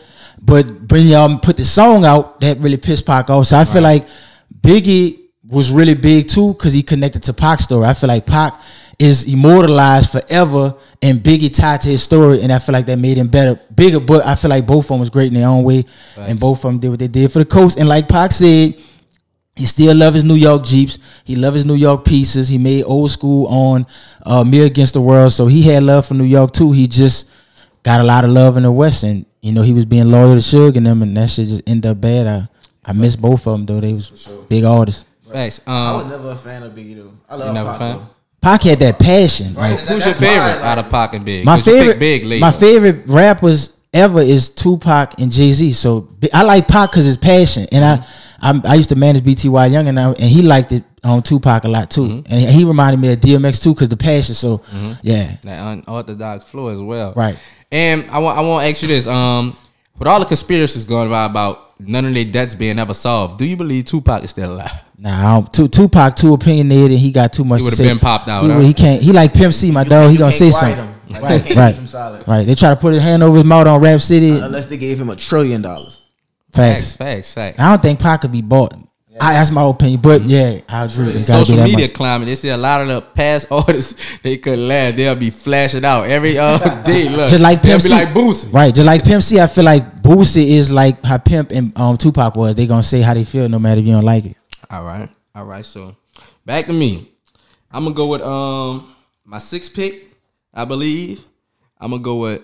[0.42, 3.48] But when y'all put the song out, that really pissed Pac off.
[3.48, 4.08] So I feel like
[4.62, 7.86] Biggie was really big too because he connected to Pac's story.
[7.86, 8.60] I feel like Pac
[8.98, 13.18] is immortalized forever and Biggie tied to his story, and I feel like that made
[13.18, 14.00] him better, bigger.
[14.00, 15.86] But I feel like both of them was great in their own way,
[16.18, 17.78] and both of them did what they did for the coast.
[17.78, 18.80] And like Pac said,
[19.56, 20.98] he still love his New York Jeeps.
[21.26, 22.48] He love his New York pieces.
[22.48, 23.86] He made old school on
[24.26, 26.72] uh, Me Against the World, so he had love for New York too.
[26.72, 27.30] He just
[27.84, 30.34] got a lot of love in the West, and you know he was being loyal
[30.34, 32.28] to Suge and them, and that shit just ended up bad.
[32.28, 32.48] I
[32.84, 33.80] I miss both of them though.
[33.80, 34.10] They was
[34.50, 35.06] big artists.
[35.28, 35.62] Thanks.
[35.68, 37.12] I was Um, never a fan of Biggie though.
[37.30, 38.00] I love never Pac, fan?
[38.42, 39.54] Pac had that passion.
[39.54, 39.72] Right.
[39.72, 41.46] Like, who's your that's why, favorite like- out of Pac and Big?
[41.46, 42.42] My favorite, Big later.
[42.42, 45.72] my favorite rappers ever is Tupac and Jay Z.
[45.74, 48.06] So I like Pac because his passion, and I,
[48.42, 51.64] I I used to manage BTY Young, and I, and he liked it on Tupac
[51.64, 52.34] a lot too, Mm-hmm.
[52.34, 54.36] and he reminded me of DMX too because the passion.
[54.36, 54.62] So
[55.02, 57.14] yeah, that unorthodox flow as well.
[57.16, 57.38] Right.
[57.72, 59.08] And I want I want to ask you this.
[59.08, 59.56] Um,
[59.98, 63.46] with all the conspiracies going about about none of their debts being ever solved, do
[63.46, 64.72] you believe Tupac is still alive?
[65.02, 67.00] Nah, I don't, Tupac too opinionated.
[67.00, 67.62] He got too much.
[67.62, 67.88] He to would've say.
[67.88, 68.60] been popped out, He, huh?
[68.60, 69.02] he can't.
[69.02, 70.12] He like Pimp C, my dog.
[70.12, 70.78] He gonna say something.
[70.78, 70.96] him.
[71.10, 71.74] Like, Right, right.
[71.74, 72.28] keep him silent.
[72.28, 72.46] Right.
[72.46, 74.30] They try to put his hand over his mouth on Rap City.
[74.30, 76.00] Unless they gave him a trillion dollars.
[76.52, 76.96] Facts, Facts.
[76.96, 77.60] facts, facts.
[77.60, 78.76] I don't think Pac could be bought.
[79.20, 81.18] I, that's my opinion, but yeah, I agree.
[81.20, 81.94] Social media much.
[81.94, 84.96] climate, they see a lot of the past artists they couldn't laugh.
[84.96, 87.10] They'll be flashing out every uh, day.
[87.10, 88.54] Look, just like they'll Pimp be C, like Boosie.
[88.54, 88.74] right?
[88.74, 92.36] Just like Pimp C, I feel like Boosie is like how Pimp and um, Tupac
[92.36, 92.56] was.
[92.56, 94.38] They gonna say how they feel no matter if you don't like it.
[94.70, 95.66] All right, all right.
[95.66, 95.96] So
[96.46, 97.12] back to me.
[97.72, 98.94] I'm gonna go with um
[99.26, 100.10] my sixth pick.
[100.54, 101.24] I believe
[101.80, 102.42] I'm gonna go with.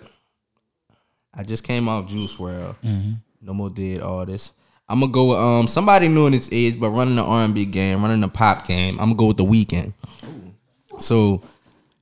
[1.33, 3.17] I just came off Juice WRLD.
[3.41, 4.53] No more dead artists.
[4.89, 8.01] I'm gonna go with um somebody new in its age, but running the R&B game,
[8.01, 8.93] running the pop game.
[8.99, 9.93] I'm gonna go with the Weeknd.
[10.99, 11.41] So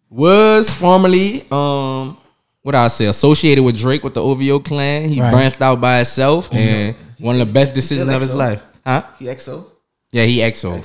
[0.09, 2.17] was formerly um
[2.61, 5.09] what I say associated with Drake with the OVO clan.
[5.09, 5.31] He Right.
[5.31, 8.35] branched out by himself and one of the best decisions of his XO.
[8.37, 8.63] life.
[8.85, 9.03] Huh?
[9.19, 9.65] He XO.
[10.11, 10.81] Yeah, he EXO.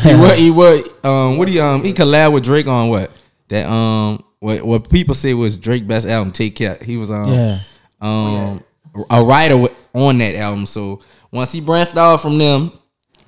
[0.02, 3.10] he would he would um what he um he collab with Drake on what?
[3.48, 6.78] That um what what people say was Drake best album, Take Care.
[6.82, 7.58] He was um Yeah.
[8.00, 8.62] um
[9.10, 10.66] a writer with- on that album.
[10.66, 11.00] So
[11.34, 12.72] once he branched off from them,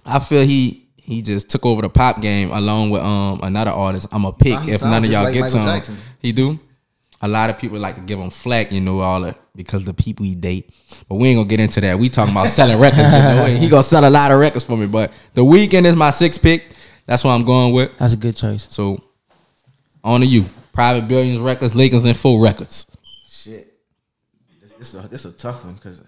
[0.04, 4.06] I feel he he just took over the pop game along with um another artist.
[4.12, 5.76] I'm a pick Nah, if none of y'all like get Michael to him.
[5.76, 5.96] Jackson.
[6.20, 6.58] He do.
[7.22, 9.94] A lot of people like to give him flack, you know, all that because the
[9.94, 10.70] people he date.
[11.08, 11.98] But we ain't gonna get into that.
[11.98, 13.46] We talking about selling records, you know.
[13.46, 14.86] And he gonna sell a lot of records for me.
[14.86, 16.64] But the Weeknd is my sixth pick.
[17.06, 17.96] That's what I'm going with.
[17.98, 18.68] That's a good choice.
[18.70, 19.02] So
[20.04, 20.46] on to you.
[20.72, 22.86] Private Billions Records, Lakers and Full Records.
[23.26, 23.72] Shit.
[24.60, 26.02] This, this, a, this a tough one because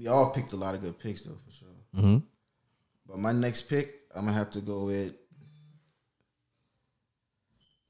[0.00, 1.68] we all picked a lot of good picks though for sure.
[1.96, 2.16] Mm-hmm.
[3.06, 5.12] But my next pick, I'm gonna have to go with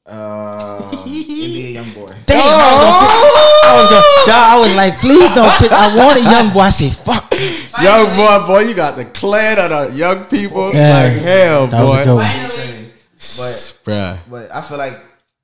[0.06, 2.26] uh, NBA YoungBoy.
[2.26, 3.90] Damn, I, was
[4.26, 5.70] gonna, I was like, please don't pick.
[5.70, 6.60] I wanted young boy.
[6.60, 7.32] I said, fuck.
[7.80, 11.04] Young boy, boy, you got the clan of the young people Yeah.
[11.04, 12.16] like hell, That was a good boy.
[12.16, 12.92] one.
[13.38, 14.98] But Bruh, but I feel like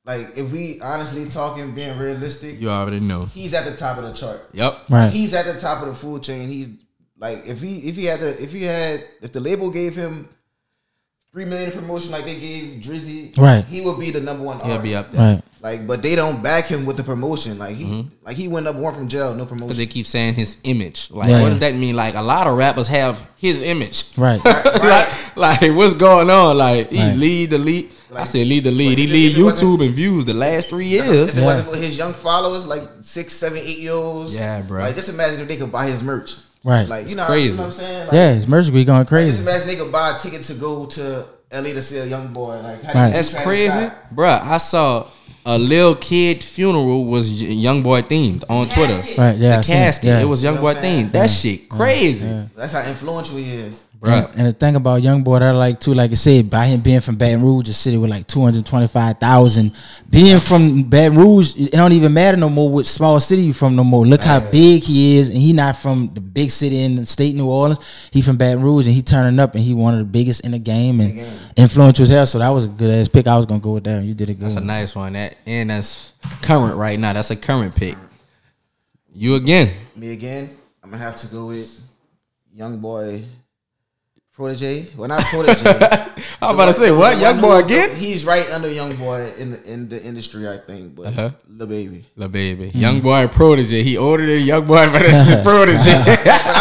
[0.06, 3.24] like if we honestly talking, being realistic, you already know.
[3.26, 4.40] he's at the top of the chart.
[4.52, 4.78] Yep.
[4.88, 5.12] Right.
[5.12, 6.48] He's at the top of the food chain.
[6.48, 6.70] He's
[7.18, 10.28] like if he if he had the if he had if the label gave him
[11.32, 13.64] three million promotion like they gave Drizzy, Right.
[13.64, 14.58] he would be the number one.
[14.60, 15.34] He'll be up there.
[15.34, 15.42] Right.
[15.60, 17.58] Like, but they don't back him with the promotion.
[17.58, 18.08] Like he mm-hmm.
[18.24, 19.76] like he went up one from jail, no Because promotion.
[19.76, 21.10] they keep saying his image.
[21.10, 21.42] Like, Yeah.
[21.42, 21.96] what does that mean?
[21.96, 24.16] Like, a lot of rappers have his image.
[24.16, 24.42] Right.
[24.44, 26.56] like, like, what's going on?
[26.58, 27.16] Like, he Right.
[27.16, 27.90] lead the lead.
[28.18, 28.98] I said lead the lead.
[28.98, 31.34] He lead if it wasn't- YouTube and views the last three If years.
[31.34, 31.44] it Yeah.
[31.44, 34.82] wasn't for his young followers, like six, seven, eight year olds, Yeah, bro.
[34.82, 36.34] Like, just imagine if they could buy his merch.
[36.64, 36.88] Right.
[36.88, 37.50] Like, you It's know, crazy.
[37.50, 38.00] you know what I'm saying?
[38.06, 39.42] Like, Yeah, his merch be going Like, just crazy.
[39.42, 42.58] imagine they could buy a ticket to go to LA to see a young boy.
[42.62, 43.12] Like, how Right.
[43.12, 43.94] That's crazy, Scott?
[44.14, 44.42] bruh.
[44.42, 45.06] I saw
[45.48, 49.00] a little kid funeral was young boy themed on Twitter.
[49.16, 49.38] Right.
[49.38, 49.54] Yeah.
[49.54, 49.78] I the seen it.
[49.84, 50.20] casket, Yeah.
[50.20, 51.06] it was young You know boy what I'm saying?
[51.06, 51.12] themed.
[51.12, 53.76] That shit crazy, That's how influential he is.
[54.06, 54.22] Bruh.
[54.22, 54.30] Bruh.
[54.30, 56.66] And, and the thing about young boy that I like too, like I said, by
[56.66, 59.72] him being from Baton Rouge, a city with like two hundred twenty five thousand,
[60.08, 63.76] being from Baton Rouge, it don't even matter no more which small city you from
[63.76, 64.06] no more.
[64.06, 67.34] Look how big he is, and he not from the big city in the state
[67.34, 67.78] New Orleans.
[68.10, 70.52] He from Baton Rouge, and he turning up, and he one of the biggest in
[70.52, 72.26] the game, and influential as hell.
[72.26, 73.26] So that was a good ass pick.
[73.26, 74.04] I was gonna go with that.
[74.04, 74.46] You did a good.
[74.46, 75.14] That's a nice one.
[75.14, 77.12] That and that's current right now.
[77.12, 77.96] That's a current pick.
[79.12, 79.72] You again.
[79.94, 80.50] Me again.
[80.82, 81.80] I'm gonna have to go with
[82.54, 83.24] young boy
[84.36, 84.86] protege.
[84.96, 85.64] Well, not protege.
[86.42, 87.18] I'm about to say what?
[87.20, 87.88] Young boy again?
[87.96, 90.94] He's right under young boy in the, in the industry, I think.
[90.94, 91.30] But Uh-huh.
[91.48, 92.04] the baby.
[92.16, 92.68] the baby.
[92.74, 93.82] Young boy protege.
[93.82, 95.96] He older than young boy, but it's his protege.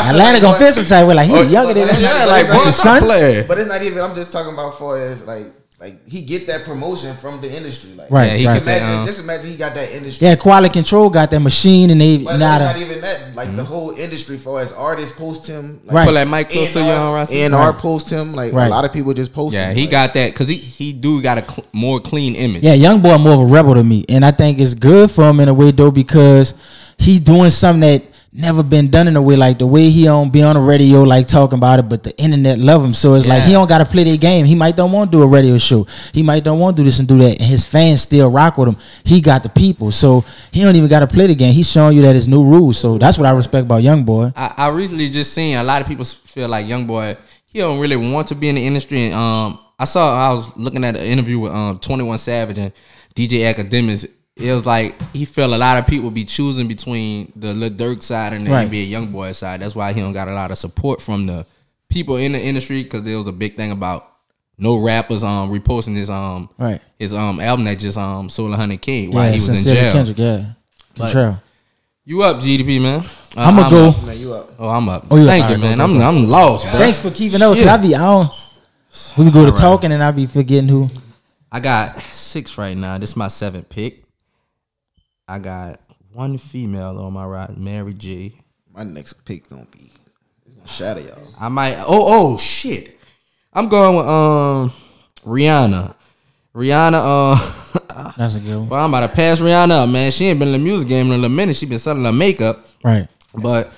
[0.10, 2.00] Atlanta gonna feel some type way like he younger than that.
[2.02, 3.04] yeah, but like it's boy, not- his stop son?
[3.04, 3.48] playing.
[3.48, 4.00] But it's not even.
[4.00, 5.48] I'm just talking about for as like
[5.80, 7.92] like he get that promotion from the industry.
[7.96, 8.54] Like Right, Yeah, he right.
[8.56, 10.26] get that, Imagine, um, just imagine he got that industry.
[10.28, 13.36] Yeah, quality control got that machine, and they But not it's a, not even that.
[13.36, 16.06] Like the whole industry, for as artists post him, like, Right.
[16.06, 18.34] Pull that mic close to you, A&R A&R post him.
[18.34, 18.68] Like Right.
[18.68, 19.76] a lot of people just post Yeah, him.
[19.76, 22.64] he like, got that because he he do got a cl- more clean image.
[22.64, 25.30] Yeah, young boy more of a rebel to me, and I think it's good for
[25.30, 26.54] him in a way though because
[26.98, 28.02] he doing something that
[28.36, 31.04] never been done in a way like the way he don't be on the radio
[31.04, 32.94] like talking about it, but the internet love him.
[32.94, 34.46] So it's like he don't got to play their game.
[34.46, 35.88] He might don't want to do a radio show.
[36.14, 38.58] He might don't want to do this and do that, and his fans still rock
[38.58, 38.78] with him.
[39.04, 41.54] He got the people, so he don't even got to play the game.
[41.54, 42.78] He's showing you that it's new rules.
[42.78, 44.34] So that's what I respect about young boy.
[44.36, 47.18] I, I recently just seen a lot of people feel like young boy
[47.56, 49.06] he don't really want to be in the industry.
[49.06, 52.58] And um, I saw I was looking at an interview with um Twenty One Savage
[52.58, 52.74] and
[53.16, 54.12] DJ Akademiks.
[54.38, 58.02] It was like he felt a lot of people be choosing between the Lil Durk
[58.02, 58.70] side and the Right.
[58.70, 59.62] NBA young boy side.
[59.62, 61.46] That's why he don't got a lot of support from the
[61.90, 64.12] people in the industry because there was a big thing about
[64.58, 66.82] no rappers um reposting his um Right.
[67.00, 69.92] his um album that just um sold a hundred k while he was in jail.
[69.94, 70.46] Kendrick, yeah.
[70.98, 71.42] But- Contrell.
[72.08, 73.00] You up, GDP man?
[73.36, 73.90] Uh, I'ma go.
[73.90, 74.04] up.
[74.06, 74.52] Man, you up?
[74.60, 75.08] Oh, I'm up.
[75.10, 75.28] Oh, you up.
[75.30, 75.98] Thank you, Alright, go, man.
[75.98, 76.18] go, I'm.
[76.18, 76.78] I'm lost, bro.
[76.78, 77.50] Thanks for keeping up.
[77.54, 77.68] Cause Shit.
[77.68, 78.32] I be I don't.
[79.18, 80.88] We go to talking and I be forgetting who.
[81.52, 82.98] I got six right now.
[83.00, 84.05] This is my seventh pick.
[85.28, 85.80] I got
[86.14, 88.34] one female on my right, Mary J.
[88.74, 89.92] My next pick gonna be.
[90.46, 91.28] It's gonna shatter y'all.
[91.40, 91.76] I might.
[91.80, 92.98] Oh, oh shit.
[93.54, 94.72] I'm going with um
[95.24, 95.96] Rihanna.
[96.54, 97.02] Rihanna.
[97.04, 98.70] Uh, That's a good one.
[98.70, 100.12] well, I'm about to pass Rihanna up, man.
[100.12, 101.56] She ain't been in the music game in a little minute.
[101.56, 103.08] She been selling her makeup, Right.
[103.34, 103.72] but.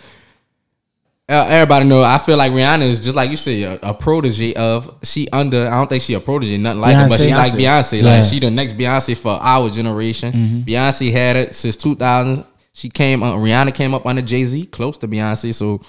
[1.29, 2.03] Uh, Everybody know.
[2.03, 4.97] I feel like Rihanna is just like you said, a, a protege of.
[5.03, 5.67] She under.
[5.67, 7.37] I don't think she a protege, nothing like her, but she Beyonce.
[7.37, 8.01] like Beyonce.
[8.01, 8.09] Yeah.
[8.15, 10.31] Like she the next Beyonce for our generation.
[10.33, 10.61] Mm-hmm.
[10.61, 12.45] Beyonce had it since 2000.
[12.73, 13.23] She came.
[13.23, 15.53] Uh, Rihanna came up under Jay Z, close to Beyonce.
[15.53, 15.81] So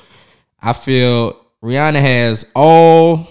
[0.61, 3.29] I feel Rihanna has all,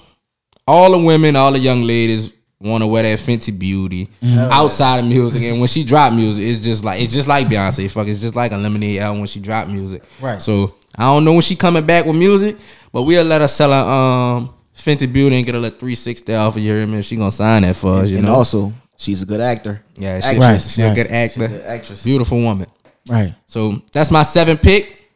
[0.68, 4.38] all the women, all the young ladies want to wear that Fenty Beauty Mm-hmm.
[4.52, 7.90] outside of music, and when she drop music, it's just like it's just like Beyonce.
[7.92, 10.04] Fuck, it's just like a Lemonade album when she drop music.
[10.22, 10.42] Right.
[10.42, 12.56] So I don't know when she coming back with music,
[12.92, 16.56] but we'll let her sell her um Fenty Beauty and get a little 360 off
[16.56, 17.06] of your image.
[17.06, 18.36] She gonna sign that for us, you and know.
[18.36, 19.82] also, she's a good actor.
[19.96, 20.44] yeah, she, actress.
[20.48, 20.62] Right.
[20.62, 22.04] she a good actor, Good actress.
[22.04, 22.68] beautiful woman.
[23.10, 23.34] Right.
[23.48, 25.10] So that's my seven pick.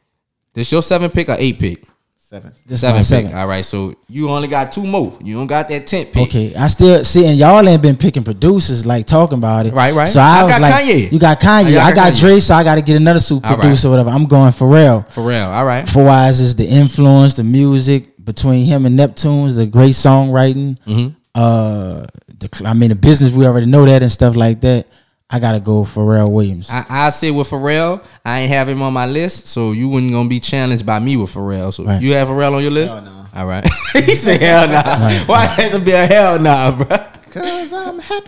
[0.54, 1.84] This your seven pick or eight pick?
[2.32, 2.54] Seven.
[2.66, 3.06] This seven my pick.
[3.08, 3.34] seven.
[3.34, 3.66] All right.
[3.66, 5.18] So you only got two more.
[5.22, 6.30] You don't got that tenth pick.
[6.30, 9.74] Okay, I still see, and y'all ain't been picking producers like talking about it.
[9.74, 10.08] Right, right.
[10.08, 11.12] So I, I was got like, Kanye.
[11.12, 12.20] you got Kanye, I I got got, Kanye.
[12.22, 13.60] Dre, so I got to get another super All right.
[13.60, 14.12] producer, or whatever.
[14.12, 15.12] I'm going Pharrell.
[15.12, 15.44] For real.
[15.44, 15.90] All right.
[15.90, 20.78] For wise is the influence, the music between him and Neptunes, the great songwriting.
[20.88, 21.10] Mm-hmm.
[21.36, 22.06] Uh,
[22.40, 24.88] the I mean the business we already know that and stuff like that.
[25.32, 26.70] I gotta go Pharrell Williams.
[26.70, 30.12] I, I say with Pharrell, I ain't have him on my list, so you wouldn't
[30.12, 31.74] gonna be challenged by me with Pharrell.
[31.74, 32.02] So Right.
[32.02, 32.94] you have Pharrell on your list?
[32.94, 33.26] Hell no.
[33.34, 33.68] All right.
[33.94, 34.84] he said hell nah.
[35.26, 36.98] Why has to be a hell nah, bro?
[37.32, 38.26] Cause I'm happy.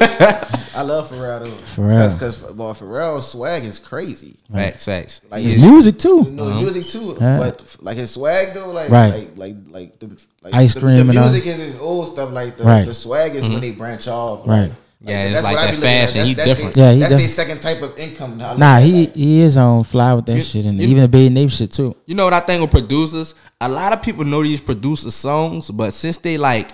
[0.74, 1.50] I love Pharrell though.
[1.80, 2.12] Pharrell.
[2.12, 4.36] Because well, Pharrell's swag is crazy.
[4.52, 5.20] Facts, facts.
[5.30, 6.30] Like His his music You too.
[6.32, 6.60] know, uh-huh.
[6.60, 7.38] music too, Yeah.
[7.38, 9.14] but like his swag though, like Right.
[9.14, 11.30] like like like the like Ice the, cream The and all.
[11.30, 12.32] music is his old stuff.
[12.32, 12.84] Like the, Right.
[12.84, 13.60] the swag is when mm-hmm.
[13.60, 14.44] they branch off.
[14.48, 14.72] Right.
[15.02, 16.08] Like, Yeah, it's like what I that be looking at.
[16.10, 16.26] fashion.
[16.26, 16.74] He That's, different.
[16.74, 18.40] That's the, Yeah, he that's their second type of income.
[18.42, 21.08] I Nah, he like, he is on fly with that shit, and you- even the
[21.08, 21.96] Baby Nape shit too.
[22.06, 23.34] You know what I think with producers?
[23.60, 26.70] A lot of people know these producer songs, but since they like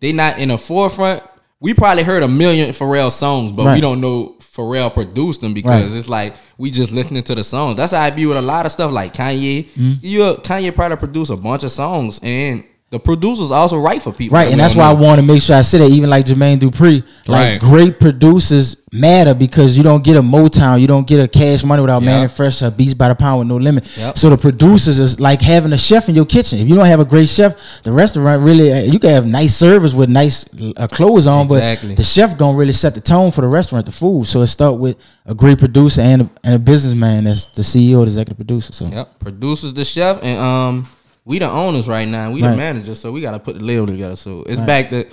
[0.00, 1.22] they not in the forefront,
[1.60, 5.90] we probably heard a million Pharrell songs, but we don't know Pharrell produced them because
[5.90, 5.98] Right.
[5.98, 7.76] it's like we just listening to the songs.
[7.76, 9.66] That's how I be with a lot of stuff like Kanye.
[9.66, 9.92] Mm-hmm.
[10.00, 14.34] You Kanye probably produced a bunch of songs, and the producers also write for people.
[14.36, 15.90] Right, that and that's why I want to make sure I say that.
[15.90, 17.60] Even like Jermaine Dupri, like Right.
[17.60, 21.82] great producers matter because you don't get a Motown, you don't get a Cash Money
[21.82, 22.06] without Yeah.
[22.12, 23.86] Mannie Fresh or Beats by the Pound with no limit.
[23.98, 24.16] Yep.
[24.16, 26.60] So the producers is like having a chef in your kitchen.
[26.60, 29.92] If you don't have a great chef, the restaurant really you can have nice service
[29.92, 30.46] with nice
[30.78, 31.90] uh, clothes on, Exactly.
[31.90, 34.26] but the chef gonna really set the tone for the restaurant, the food.
[34.26, 34.96] So it start with
[35.26, 38.72] a great producer and a, and a businessman that's the CEO, the executive producer.
[38.72, 40.88] So Yep, producers the chef, and um,
[41.28, 42.30] we the owners right now.
[42.32, 42.56] We the Right.
[42.56, 44.16] managers, so we gotta put the label together.
[44.16, 45.04] So it's back to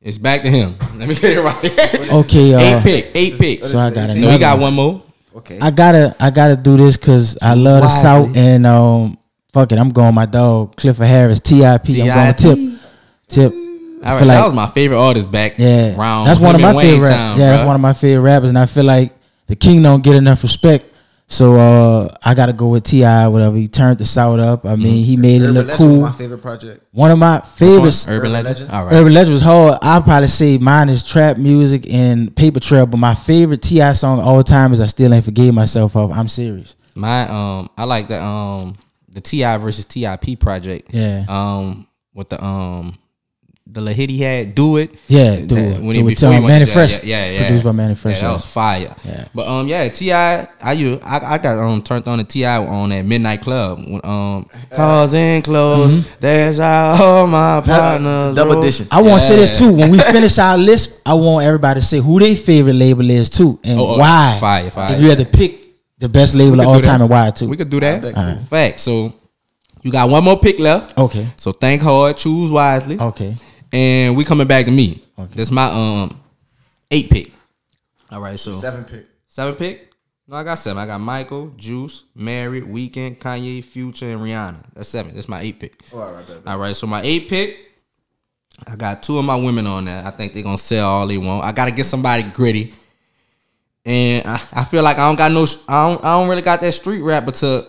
[0.00, 0.74] it's back to him.
[0.98, 2.10] Let me get it right.
[2.12, 3.64] Okay, uh, eight pick, eight pick.
[3.64, 4.32] So I got No, another.
[4.34, 4.74] we got one.
[4.76, 5.02] one more.
[5.36, 5.58] Okay.
[5.60, 7.88] I gotta I gotta do this because I love the.
[7.88, 9.18] South and um
[9.52, 11.60] fuck it, I'm going my dog Clifford Harris, TIP.
[11.62, 12.58] I'm going tip.
[13.28, 13.52] Tip.
[13.52, 15.54] All right, feel that like- was my favorite artist back.
[15.58, 16.28] Yeah, round.
[16.28, 17.08] that's one of my favorite.
[17.08, 19.12] Town, yeah, that's one of my favorite rappers, and I feel like
[19.46, 20.92] the King don't get enough respect.
[21.26, 23.02] So uh, I gotta go with Ti.
[23.02, 24.66] Whatever he turned the sound up.
[24.66, 26.00] I mean, he made it look Legend was cool.
[26.02, 26.84] my favorite project.
[26.92, 28.06] One of my favorites.
[28.06, 28.48] Urban Urban Legend.
[28.48, 28.70] Legend.
[28.70, 28.92] All right.
[28.94, 29.78] Urban Legend was hard.
[29.82, 33.94] I'd probably say mine is trap music and paper trail, but my favorite T.I.
[33.94, 36.76] song of all time is "I Still Ain't Forgave Myself" of I'm serious.
[36.94, 38.76] My um, I like the um,
[39.08, 39.56] the T.I.
[39.56, 40.92] versus Tip project.
[40.92, 41.24] Yeah.
[41.28, 42.98] Um, with the um,
[43.66, 44.92] the little hit he had, do it.
[45.08, 45.80] Yeah, That- do it.
[45.80, 46.70] When Do he it, before he went Mannie to.
[46.70, 47.02] Fresh.
[47.02, 47.38] Yeah, yeah, yeah.
[47.46, 48.94] Produced by Mannie Fresh, Yeah, that was fire.
[49.04, 49.24] Yeah.
[49.34, 52.58] But um, yeah, T.I., I you I, I got um turned on the T.I.
[52.58, 55.94] on that midnight club when um cars and clothes.
[55.94, 56.14] Mm-hmm.
[56.20, 58.36] There's all my partners.
[58.36, 58.62] Double roll.
[58.62, 58.86] edition.
[58.90, 59.72] I want to say this too.
[59.72, 63.30] When we finish our list, I want everybody to say who their favorite label is
[63.30, 64.36] too, and Oh, oh, why.
[64.40, 64.94] fire, fire.
[64.94, 65.60] If you had to pick
[65.98, 67.48] the best label of all time and why too.
[67.48, 68.02] We could do that.
[68.02, 68.14] bet.
[68.14, 68.38] All right.
[68.40, 68.78] Fact.
[68.78, 69.14] So
[69.82, 70.98] you got one more pick left.
[70.98, 71.28] Okay.
[71.38, 72.98] So think hard, choose wisely.
[73.00, 73.34] Okay.
[73.74, 75.02] And we coming back to me.
[75.18, 75.34] Okay.
[75.34, 76.20] This my um
[76.92, 77.32] eight pick.
[78.10, 79.06] All right, so Seven pick.
[79.26, 79.90] seven pick.
[80.28, 80.78] No, I got seven.
[80.80, 84.64] I got Michael, Juice, Mary, Weeknd, Kanye, Future, and Rihanna.
[84.74, 85.12] That's seven.
[85.14, 85.82] That's my eight pick.
[85.92, 86.52] Oh, all right, bet, bet.
[86.54, 87.58] All right, so my eight pick.
[88.68, 90.06] I got two of my women on that.
[90.06, 91.44] I think they're gonna sell all they want.
[91.44, 92.72] I gotta get somebody gritty,
[93.84, 95.44] and I, I feel like I don't got no.
[95.68, 96.04] I don't.
[96.04, 97.66] I don't really got that street rap, but to,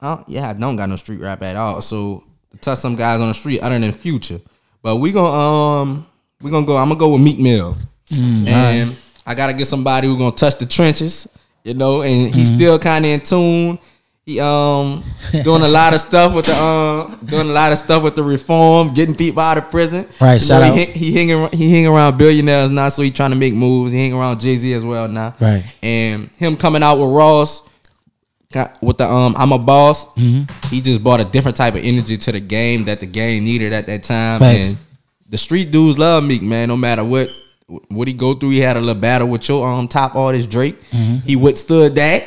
[0.00, 1.80] I don't, yeah, I don't got no street rap at all.
[1.80, 4.40] So to touch some guys on the street other than Future,
[4.82, 6.06] but we gonna um
[6.42, 6.76] we gonna go.
[6.76, 7.76] I'm gonna go with Meek Mill,
[8.10, 11.28] and I gotta get somebody who gonna touch the trenches,
[11.64, 13.78] you know, and he's still kind of in tune.
[14.26, 15.02] He um
[15.44, 18.22] doing a lot of stuff with the um doing a lot of stuff with the
[18.22, 20.06] reform, getting people out of prison.
[20.20, 20.76] Right, You shout know, out.
[20.76, 23.92] He, he hang around, he hang around billionaires now, so he trying to make moves.
[23.92, 25.34] He hang around Jay Z as well now.
[25.40, 25.64] Right.
[25.82, 27.68] And him coming out with Ross
[28.80, 30.04] with the um I'm a boss.
[30.14, 30.66] Mm-hmm.
[30.68, 33.72] He just brought a different type of energy to the game that the game needed
[33.72, 34.40] at that time.
[34.40, 34.70] Facts.
[34.72, 34.78] And
[35.28, 36.68] the street dudes love Meek, man.
[36.68, 37.30] No matter what
[37.88, 40.80] what he go through, he had a little battle with your um top artist Drake.
[40.90, 41.16] Mm-hmm.
[41.26, 42.24] He withstood that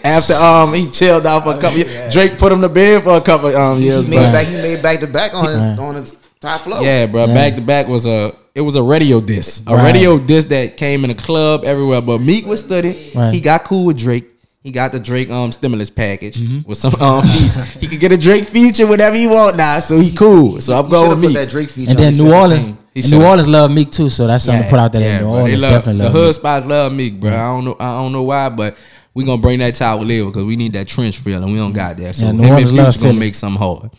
[0.04, 1.78] after um he chilled out for a couple.
[1.78, 2.12] years.
[2.12, 4.06] Drake put him to bed for a couple um years.
[4.06, 4.46] He but- made back.
[4.48, 6.80] He made back to back on his, on his top flow.
[6.80, 7.26] yeah, bro.
[7.26, 7.34] Yeah.
[7.34, 9.92] Back to back was a it was a radio disc, a Right.
[9.92, 12.00] radio disc that came in a club everywhere.
[12.02, 13.14] But Meek was studied.
[13.14, 13.32] Right.
[13.32, 14.28] He got cool with Drake.
[14.62, 16.68] He got the Drake um stimulus package Mm-hmm.
[16.68, 17.62] with some um feature.
[17.80, 20.60] he could get a Drake feature whenever he want now, so he cool.
[20.60, 21.34] So I'm He going with me.
[21.34, 21.90] That Drake feature.
[21.90, 22.76] And then New Orleans.
[22.92, 25.20] He New Orleans love Meek too, so that's something to put out there.
[25.20, 26.34] New bro, Orleans they love, definitely the hood Meek.
[26.34, 27.30] spots love Meek, bro.
[27.30, 28.76] I don't know, I don't know why, but
[29.14, 31.50] we gonna bring that to our level because we need that trench feeling.
[31.52, 33.90] We don't got that, so Yeah, New him Orleans love Future gonna make something hard.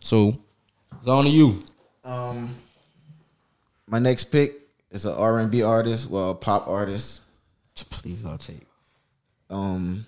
[0.00, 0.38] So
[0.96, 1.62] it's on to you.
[2.02, 2.56] Um,
[3.86, 4.54] my next pick
[4.90, 7.20] is an R and B artist, well, a pop artist.
[7.90, 8.62] Please don't take.
[9.50, 10.06] Um,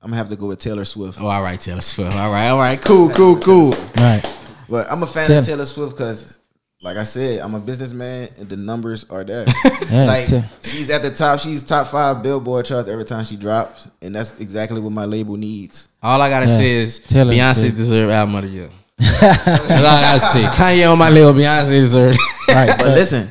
[0.00, 1.20] I'm gonna have to go with Taylor Swift.
[1.20, 2.16] Oh, all right, Taylor Swift.
[2.16, 3.70] All right, all right, cool, cool, cool.
[3.98, 4.22] Right.
[4.68, 6.38] But I'm a fan Taylor- of Taylor Swift because,
[6.80, 9.44] like I said, I'm a businessman and the numbers are there.
[9.92, 11.38] Yeah, like Ta- she's at the top.
[11.38, 15.36] She's top five Billboard charts every time she drops, and that's exactly what my label
[15.36, 15.88] needs.
[16.02, 16.56] All I gotta Yeah.
[16.56, 17.70] say is Taylor, Beyonce yeah.
[17.72, 18.70] deserve album of the year.
[18.98, 19.22] That's
[19.70, 20.42] all I gotta say.
[20.44, 22.16] Kanye on my label, Beyonce deserve.
[22.48, 22.70] Right.
[22.78, 23.28] But listen,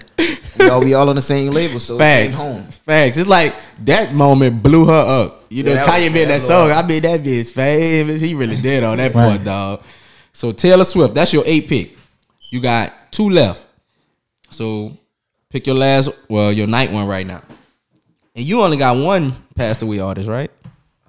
[0.63, 2.35] we all, we all on the same label, so Facts.
[2.35, 2.37] Facts.
[2.41, 2.63] home.
[2.85, 3.17] Facts.
[3.17, 4.91] It's like that moment blew her
[5.23, 5.43] up.
[5.49, 6.69] You know, Yeah, that was- Kanye made that that song.
[6.69, 8.21] her I made that bitch famous.
[8.21, 9.29] He really did on that Right.
[9.31, 9.81] point, dog.
[10.33, 11.97] So Taylor Swift, that's your eight pick.
[12.49, 13.65] You got two left.
[14.49, 14.95] So
[15.49, 17.41] pick your last, well, your night one right now.
[18.35, 20.51] And you only got one passed away artist, right?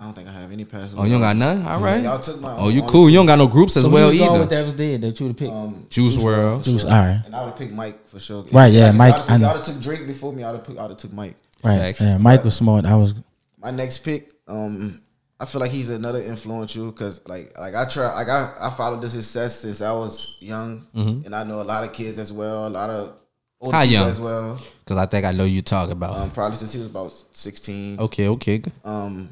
[0.02, 0.94] I don't think I have any pass.
[0.96, 1.64] Oh, you don't got none?
[1.64, 2.02] All right.
[2.02, 2.56] Y'all took my.
[2.58, 3.04] Oh, you cool.
[3.04, 3.10] two.
[3.10, 4.56] You don't got no groups as So well who was going with either.
[4.62, 5.52] that was dead that you would have picked.
[5.52, 6.64] Um, Juice WRLD?
[6.64, 7.22] Juice, all right.
[7.24, 8.44] And I would have picked Mike for sure.
[8.52, 9.54] Right, yeah, If Mike, Y'all I took, know.
[9.54, 10.42] y'all took Drake before me.
[10.42, 11.36] I'd have, I'd took Mike.
[11.62, 11.78] Right.
[11.78, 12.00] Facts.
[12.00, 12.84] Yeah, Mike was smart.
[12.84, 13.14] I was
[13.58, 15.00] My next pick, um,
[15.38, 19.02] I feel like he's another influential because like like I try like I I followed
[19.02, 22.66] this success since I was young, and I know a lot of kids as well,
[22.66, 23.14] a lot of
[23.60, 24.08] older How young?
[24.08, 24.60] as well.
[24.84, 26.16] Because I think I know you talk about.
[26.16, 27.98] Um, probably since he was about sixteen.
[28.00, 28.62] okay, okay.
[28.84, 29.30] Um,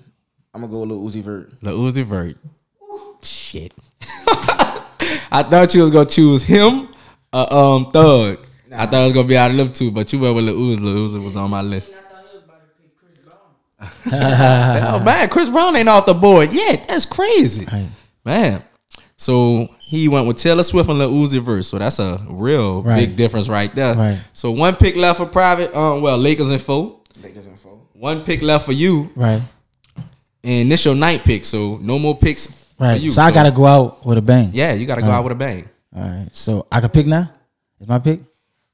[0.54, 1.52] I'm gonna go with Lil Uzi Vert.
[1.62, 2.36] The Uzi Vert.
[3.22, 3.72] Shit.
[5.32, 6.88] I thought you was gonna choose him,
[7.32, 7.46] uh,
[7.76, 8.46] um, Thug.
[8.74, 10.57] I thought it was gonna be out of them two, but you went with Lil
[10.57, 10.80] Uzi.
[10.80, 11.90] Lil Uzi was on my list.
[14.12, 16.86] oh man, Chris Brown ain't off the board yet.
[16.88, 17.66] That's crazy,
[18.24, 18.62] man.
[19.16, 21.64] So he went with Taylor Swift and Lil Uzi Vert.
[21.64, 22.96] So that's a real Right.
[23.07, 23.94] big difference right there.
[23.94, 24.20] Right.
[24.32, 25.74] So one pick left for private.
[25.74, 27.01] Um, well, Lakers and four.
[27.22, 27.80] Lakers and info.
[27.94, 29.42] One pick left for you, right.
[30.45, 31.45] And this your night pick.
[31.45, 33.01] So no more picks Right.
[33.01, 34.51] you, so, I gotta go out with a bang.
[34.55, 35.12] Yeah, you gotta go Uh.
[35.12, 35.68] out with a bang.
[35.95, 36.28] All right.
[36.32, 37.30] So I can pick now.
[37.80, 38.20] Is my pick?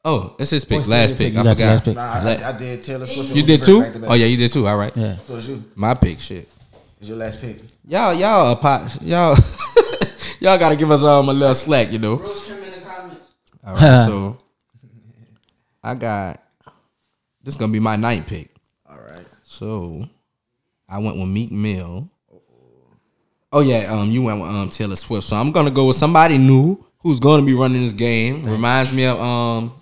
[0.05, 0.79] Oh, it's his pick.
[0.79, 1.33] What's Last pick.
[1.33, 1.37] pick?
[1.37, 1.67] I You forgot.
[1.67, 1.95] last pick.
[1.97, 3.35] Nah, I, Let- I, I did Taylor Swift.
[3.35, 3.81] You did too?
[3.83, 4.11] back to back.
[4.11, 4.69] Oh yeah, you did too.
[4.69, 4.97] All right.
[4.97, 5.17] Yeah.
[5.27, 5.65] So it's you.
[5.75, 6.21] My pick.
[6.21, 6.49] Shit.
[7.01, 7.59] It's your last pick.
[7.85, 9.37] Y'all, y'all, a pot, y'all,
[10.41, 12.17] y'all gotta give us um a little slack, you know.
[12.17, 13.21] Roast him in the comments.
[13.67, 14.39] All right, so
[15.83, 16.43] I got
[17.43, 18.51] this is gonna be my ninth pick.
[18.89, 19.27] All right.
[19.45, 20.09] So
[20.89, 22.09] I went with Meek Mill.
[23.53, 25.27] Oh yeah, um, you went with um Taylor Swift.
[25.27, 28.45] So I'm gonna go with somebody new who's gonna be running this game.
[28.45, 29.73] Reminds me of um,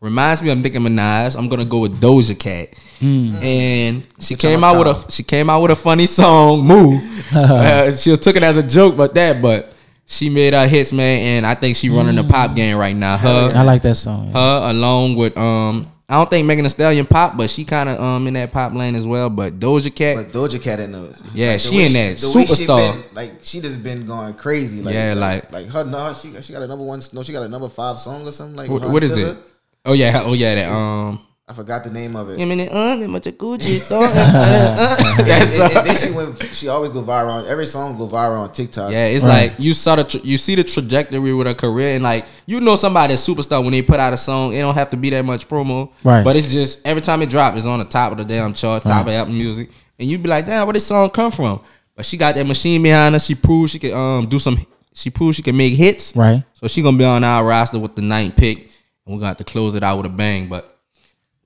[0.00, 1.36] reminds me of Nicki Minaj.
[1.36, 2.68] I'm gonna go with Doja Cat.
[3.00, 7.02] And she came out with a she came out with a funny song, "Move."
[7.34, 9.74] uh, she took it as a joke, but that, but
[10.06, 11.20] she made her hits, man.
[11.20, 13.16] And I think she running the pop game right now.
[13.18, 14.28] Her, I like that song.
[14.28, 14.32] yeah.
[14.32, 17.98] her along with um I don't think Megan Thee Stallion pop, but she kind of
[18.00, 19.28] um in that pop lane as well.
[19.28, 22.92] But Doja Cat, But Doja Cat in the Yeah, the she in that she superstar.
[22.92, 24.82] been, like she just been going crazy.
[24.82, 25.84] Like, Yeah, like like- like her.
[25.84, 27.02] No, she got- she got a number one.
[27.12, 28.56] No, she got a number five song or something.
[28.56, 29.36] Like what, what is it?
[29.84, 31.25] Oh yeah, oh yeah, that um.
[31.48, 32.40] I forgot the name of it.
[32.40, 34.02] I'm in the uh, in my jacuzzi store.
[34.02, 35.78] and, Yes, and- sir.
[35.78, 36.54] and then she went.
[36.54, 37.30] She always go viral.
[37.44, 38.90] on Every song go viral on TikTok.
[38.90, 39.52] Yeah, it's Right.
[39.52, 42.60] like you saw the tra- you see the trajectory with her career, and like you
[42.60, 45.10] know somebody a superstar when they put out a song, it don't have to be
[45.10, 46.24] that much promo, Right.
[46.24, 48.84] But it's just every time it drops, it's on the top of the damn charts,
[48.84, 49.70] top of Apple Music,
[50.00, 51.60] and you be like, damn, where this song come from?
[51.94, 53.20] But she got that machine behind her.
[53.20, 54.58] She proved she could um do some.
[54.94, 56.42] She proved she can make hits, Right.
[56.54, 59.36] So she gonna be on our roster with the ninth pick, and we're gonna have
[59.36, 60.48] to close it out with a bang.
[60.48, 60.72] But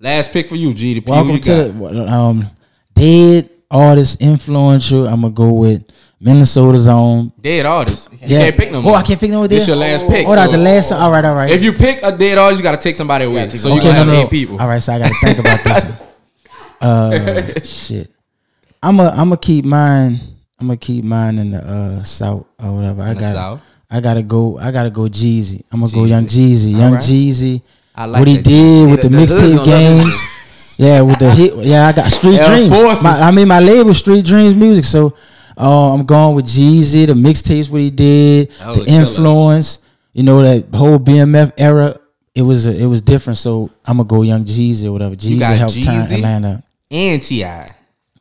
[0.01, 1.07] last pick for you, Geedy P.
[1.07, 1.93] Who Welcome you to got?
[1.93, 2.47] the um
[2.95, 5.07] dead artist influential.
[5.07, 5.85] I'm gonna go with
[6.21, 7.33] Minnesota's own.
[7.41, 8.09] dead artist.
[8.13, 8.41] You Yeah.
[8.43, 8.95] can't pick no Oh.
[8.95, 9.69] I can't pick no more This dead?
[9.69, 10.27] your last pick.
[10.27, 10.93] Oh, that's so- the last.
[10.93, 11.51] All right, all right.
[11.51, 13.49] If you pick a dead artist, you gotta take somebody away.
[13.49, 14.21] take So you okay, gonna no, have no.
[14.25, 14.61] eight people.
[14.61, 15.85] All right, so I gotta think about this.
[15.85, 15.97] One.
[16.83, 18.11] Uh, shit.
[18.83, 20.19] I'm a, I'm gonna keep mine.
[20.59, 23.03] I'm gonna keep mine in the uh south or whatever.
[23.03, 23.61] I In the got.
[23.91, 24.59] I gotta go.
[24.59, 25.63] I gotta go Jeezy.
[25.71, 26.71] I'm gonna go Young Jeezy.
[26.73, 26.79] Jeezy.
[26.79, 27.03] Young right.
[27.03, 27.63] Jeezy.
[28.01, 30.77] I like what he did with the the- mixtape games.
[30.79, 31.55] yeah, with the hit.
[31.57, 32.71] Yeah, I got Street Dreams.
[33.03, 34.85] My, I mean, my label Street Dreams Music.
[34.85, 35.15] So
[35.59, 37.07] uh, I'm going with Jeezy.
[37.07, 38.87] The mixtapes, what he did, the a killer.
[38.89, 39.81] influence.
[40.15, 42.01] You know that whole BMF era.
[42.35, 43.37] It was it was different.
[43.37, 45.15] So I'm gonna go Young Jeezy or whatever.
[45.15, 46.15] Jeezy helped turn Jeezy?
[46.15, 46.63] Atlanta.
[46.91, 47.45] And Ti.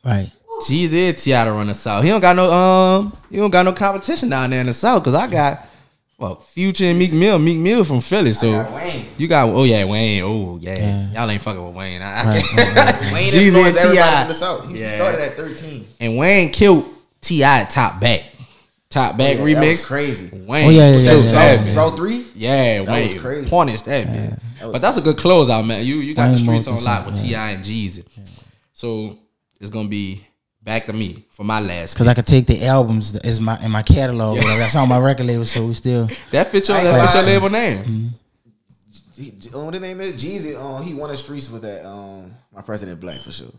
[0.04, 0.30] Right.
[0.60, 1.44] Jeezy and T.I.
[1.44, 2.04] to run the South.
[2.04, 3.12] He don't got no um.
[3.30, 5.02] He don't got no competition down there in the South.
[5.02, 5.66] Cause I got
[6.20, 7.38] well Future and Meek Mill.
[7.38, 8.32] Meek Mill from Philly.
[8.32, 9.04] So got Wayne.
[9.18, 10.22] you got oh yeah Wayne.
[10.22, 10.76] Oh yeah.
[10.78, 11.12] Yeah.
[11.22, 12.02] Y'all ain't fucking with Wayne.
[12.02, 13.12] I, I Right, can't.
[13.12, 14.18] Wayne Jeezy influenced and everybody T.I.
[14.20, 14.68] from the south.
[14.68, 14.94] He Yeah.
[14.96, 15.86] started at 13.
[16.00, 16.84] And Wayne killed
[17.20, 17.64] T.I.
[17.64, 18.24] top back.
[18.90, 19.86] Top back Yeah, that was remix.
[19.86, 20.30] crazy.
[20.36, 20.66] Wayne.
[20.66, 21.72] Oh, yeah, yeah, killed yeah, yeah.
[21.72, 22.26] Draw three.
[22.34, 23.48] Yeah, That Wayne was crazy.
[23.50, 24.62] punished that bitch.
[24.64, 25.84] was But that's a good closeout, man.
[25.86, 27.50] You you got Wayne the streets Martin on lock with Song, T.I.
[27.52, 28.04] and Jeezy.
[28.72, 29.16] So
[29.60, 30.26] it's gonna be
[30.62, 31.96] back to me for my last.
[31.96, 34.36] Cause I could take the albums as my in my catalog.
[34.36, 34.58] whatever.
[34.58, 35.44] That's on my record label.
[35.44, 36.08] So we still.
[36.30, 37.78] That fits your that fit your label name.
[37.78, 38.06] Mm-hmm.
[39.14, 40.58] G- G- Oh, the name is Jeezy.
[40.58, 41.86] Um, he won the streets with that.
[41.86, 43.52] Um, my president black for sure.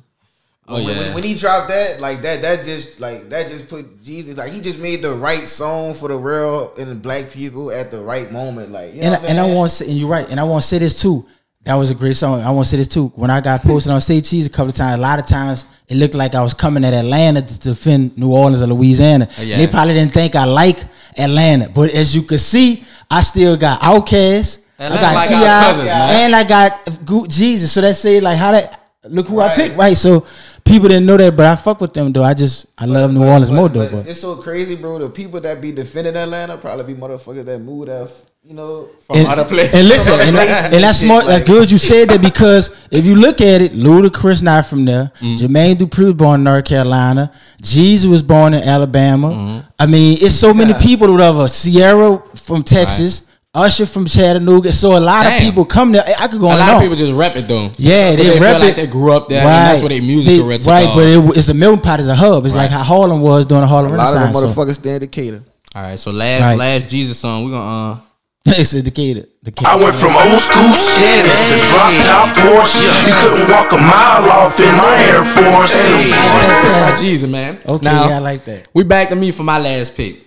[0.68, 1.04] Oh, when, yeah.
[1.04, 4.52] when, when he dropped that, like that, that just like that just put Jeezy like
[4.52, 8.02] he just made the right song for the real and the black people at the
[8.02, 8.72] right moment.
[8.72, 10.30] Like you know and, what I, I'm and I want to say, and you're right,
[10.30, 11.28] and I want to say this too.
[11.64, 12.42] That was a great song.
[12.42, 13.08] I want to say this too.
[13.16, 15.66] When I got posted on Say Cheese a couple of times, a lot of times
[15.88, 19.28] it looked like I was coming at Atlanta to defend New Orleans or Louisiana.
[19.38, 19.54] Oh, yeah.
[19.56, 20.80] And they probably didn't think I like
[21.18, 26.44] Atlanta, but as you can see, I still got Outkast, I got T.I., and I
[26.44, 27.68] got Go- Jeezy.
[27.68, 29.96] So that say like how that look who I picked, right?
[29.96, 30.26] So
[30.72, 32.24] people didn't know that, but I fuck with them though.
[32.24, 33.90] I just I love New But- Orleans but- more though.
[33.90, 34.98] but But it's so crazy, bro.
[35.00, 38.10] The people that be defending Atlanta probably be motherfuckers that moved out,
[38.44, 38.88] you know.
[39.06, 39.76] From and, other places.
[39.76, 41.26] and listen, and, that, and that's smart.
[41.26, 45.12] That's good you said that because if you look at it, Ludacris not from there.
[45.20, 45.36] Mm-hmm.
[45.46, 47.32] Jermaine Dupri was born in North Carolina.
[47.62, 49.30] Jeezy was born in Alabama.
[49.30, 49.68] Mm-hmm.
[49.80, 51.08] I mean, it's so many people.
[51.08, 51.48] that Whatever.
[51.50, 53.28] Ciara from Texas.
[53.54, 54.72] Usher from Chattanooga.
[54.72, 55.34] So a lot Damn.
[55.34, 56.04] of people come there.
[56.20, 57.72] I could go A on A lot and of people just rep it though.
[57.78, 58.76] Yeah, So they, feel rep like it.
[58.78, 60.96] they grew up there, and that's where their music They- career Right, off.
[60.96, 62.46] but it, it's the melting pot is a hub.
[62.46, 64.54] It's like how Harlem was during the Harlem A lot of them Renaissance.
[64.56, 64.62] So.
[64.66, 65.44] motherfuckers stay in Decatur.
[65.76, 66.58] All right, so last Right.
[66.58, 67.98] last Jeezy song, we're gonna uh
[68.46, 69.26] it's a Decatur.
[69.44, 69.70] Decatur.
[69.70, 73.08] I went from old school Chevys to drop top Porsche.
[73.08, 75.76] You couldn't walk a mile off in my Air Force.
[75.76, 77.60] uh, Jesus, man.
[77.68, 78.70] Okay, now, yeah, I like that.
[78.74, 80.22] we back to me for my last pick.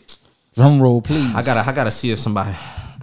[0.55, 1.35] Drum roll, please.
[1.35, 2.53] I gotta I gotta see if somebody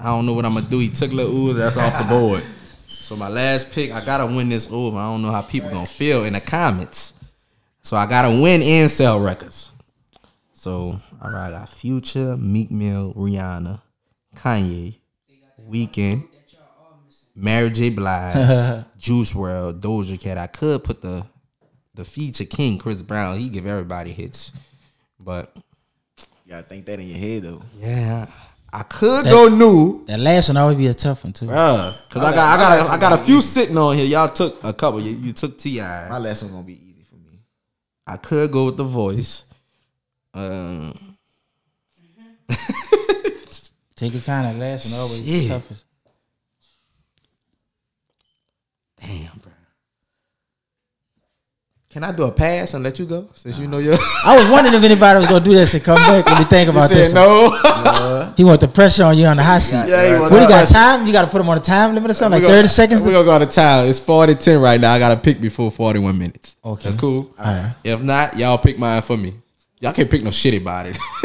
[0.01, 0.79] I don't know what I'm gonna do.
[0.79, 2.43] He took Lil Uzi, that's off the board.
[3.01, 4.95] So my last pick, I gotta win this over.
[4.95, 7.13] I don't know how people gonna feel in the comments.
[7.81, 9.71] So I gotta win and sell records.
[10.53, 13.81] So all right, I got Future, Meek Mill, Rihanna,
[14.37, 14.97] Kanye,
[15.69, 16.25] Weeknd,
[17.35, 17.89] Mary J.
[17.89, 20.37] Blige, Juice WRLD, Doja Cat.
[20.37, 21.25] I could put the
[21.95, 23.37] the feature king Chris Brown.
[23.39, 24.53] He give everybody hits,
[25.19, 25.53] but
[26.47, 27.61] gotta think that in your head though.
[27.77, 28.27] Yeah,
[28.74, 31.45] I could go new, That last one always be a tough one too.
[31.47, 31.93] bruh.
[32.09, 34.05] Cause I got I got a, I got a few sitting on here.
[34.05, 35.01] Y'all took a couple.
[35.01, 35.80] You, you took Ti.
[35.82, 37.39] My last one gonna be easy for me.
[38.07, 39.43] I could go with the voice.
[40.34, 40.97] Um,
[43.97, 44.57] Take your time.
[44.57, 45.43] That last one always Shit.
[45.43, 45.86] the toughest.
[49.01, 49.50] damn, bro.
[51.91, 53.95] Can I do a pass and let you go since you know you're?
[54.25, 56.69] I was wondering if anybody was gonna do this and come back when you think
[56.69, 57.13] about this.
[57.13, 57.23] one.
[57.23, 58.33] no.
[58.37, 59.87] He want the pressure on you on the hot seat.
[59.87, 61.05] Yeah, he want what the you got time?
[61.05, 63.01] You got to put him on a time limit or something, like gonna- thirty seconds.
[63.01, 63.87] We gonna go on to time.
[63.87, 64.93] It's 40 10 right now.
[64.93, 66.55] I gotta pick before 41 minutes.
[66.63, 66.83] Okay.
[66.83, 67.33] That's cool.
[67.37, 67.73] Alright.
[67.83, 69.33] If not, y'all pick mine for me.
[69.81, 70.93] Y'all can't pick no shitty body.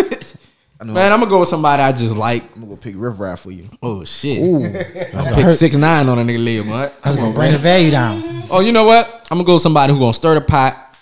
[0.80, 0.84] I.
[0.84, 2.42] Man, I'm gonna go with somebody I just like.
[2.54, 3.68] I'm gonna go pick Riff Raff for you.
[3.82, 4.38] Oh shit.
[4.72, 5.56] That's I'm gonna pick hurt.
[5.56, 7.02] six nine on a nigga leg, what?
[7.02, 8.35] That's gonna bring the value down.
[8.50, 9.26] Oh, you know what?
[9.30, 10.96] I'm gonna go with somebody who gonna stir the pot.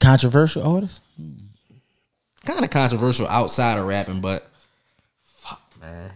[0.00, 1.00] Controversial artist.
[2.44, 4.48] Kind of controversial outside of rapping, but
[5.22, 6.10] fuck man.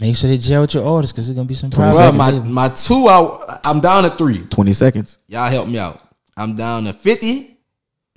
[0.00, 1.96] Make sure they gel with your orders because there's gonna be some problems.
[1.96, 3.60] Well, my my two out.
[3.64, 4.42] I'm down to three.
[4.42, 5.18] Twenty seconds.
[5.28, 6.00] Y'all help me out.
[6.36, 7.56] I'm down to 50.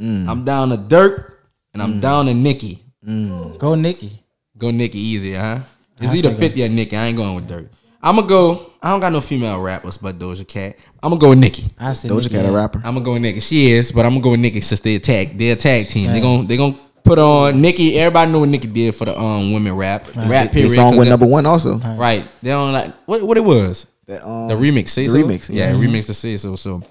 [0.01, 0.27] Mm.
[0.27, 1.33] I'm down to Durk,
[1.73, 2.01] and I'm mm.
[2.01, 2.83] down to Nicki.
[3.05, 3.57] Mm.
[3.57, 4.19] Go Nicki.
[4.57, 5.59] Go Nicki easy, huh?
[5.97, 6.41] It's I either say go.
[6.41, 6.97] 50 or Nicki.
[6.97, 7.69] I ain't going with Durk.
[8.05, 8.71] I'm gonna go.
[8.81, 10.77] I don't got no female rappers but Doja Cat.
[11.01, 11.63] I'm gonna go with Nicki.
[11.79, 12.77] I said Doja Nicki, Cat a rapper.
[12.85, 13.39] I'm gonna go with Nicki.
[13.39, 15.29] She is, but I'm gonna go with Nicki since they attack.
[15.35, 16.05] They a tag team.
[16.11, 17.97] They gonna they gonna put on Nicki.
[17.97, 20.69] Everybody know what Nicki did for the um women rap rap Their period.
[20.71, 21.77] song went number one also.
[21.77, 22.23] Right.
[22.43, 23.87] They don't like what what it was.
[24.05, 25.17] That, um, The remix, say the so.
[25.17, 25.73] remix, yeah, yeah.
[25.75, 26.55] remix the say so.
[26.55, 26.83] So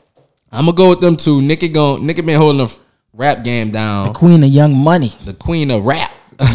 [0.51, 1.41] I'm gonna go with them two.
[1.41, 2.77] Nicki gon' Nicki been holding the
[3.13, 4.09] rap game down.
[4.09, 5.13] The queen of Young Money.
[5.25, 6.11] The queen of rap.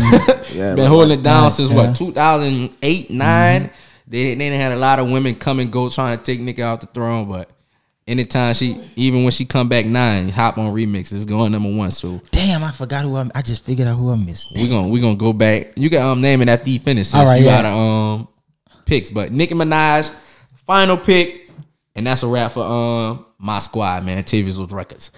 [0.52, 0.88] Yeah, been right.
[0.88, 1.76] holding it down Right, since yeah.
[1.76, 3.70] what 2008 9
[4.10, 6.64] They they done had a lot of women come and go trying to take Nicki
[6.64, 7.50] off the throne, but
[8.08, 11.92] anytime she even when she come back nine, hop on remix, it's going number one.
[11.92, 13.30] So Damn, I forgot who I.
[13.36, 14.52] I just figured out who I missed.
[14.56, 15.74] we gonna we gonna go back.
[15.78, 17.62] You can um name it after you finish since All right, you yeah.
[17.62, 18.28] got um
[18.86, 19.12] picks.
[19.12, 20.12] But Nicki Minaj,
[20.66, 21.52] final pick,
[21.96, 24.24] and that's a wrap for um my squad, man.
[24.24, 25.12] TV's with Records.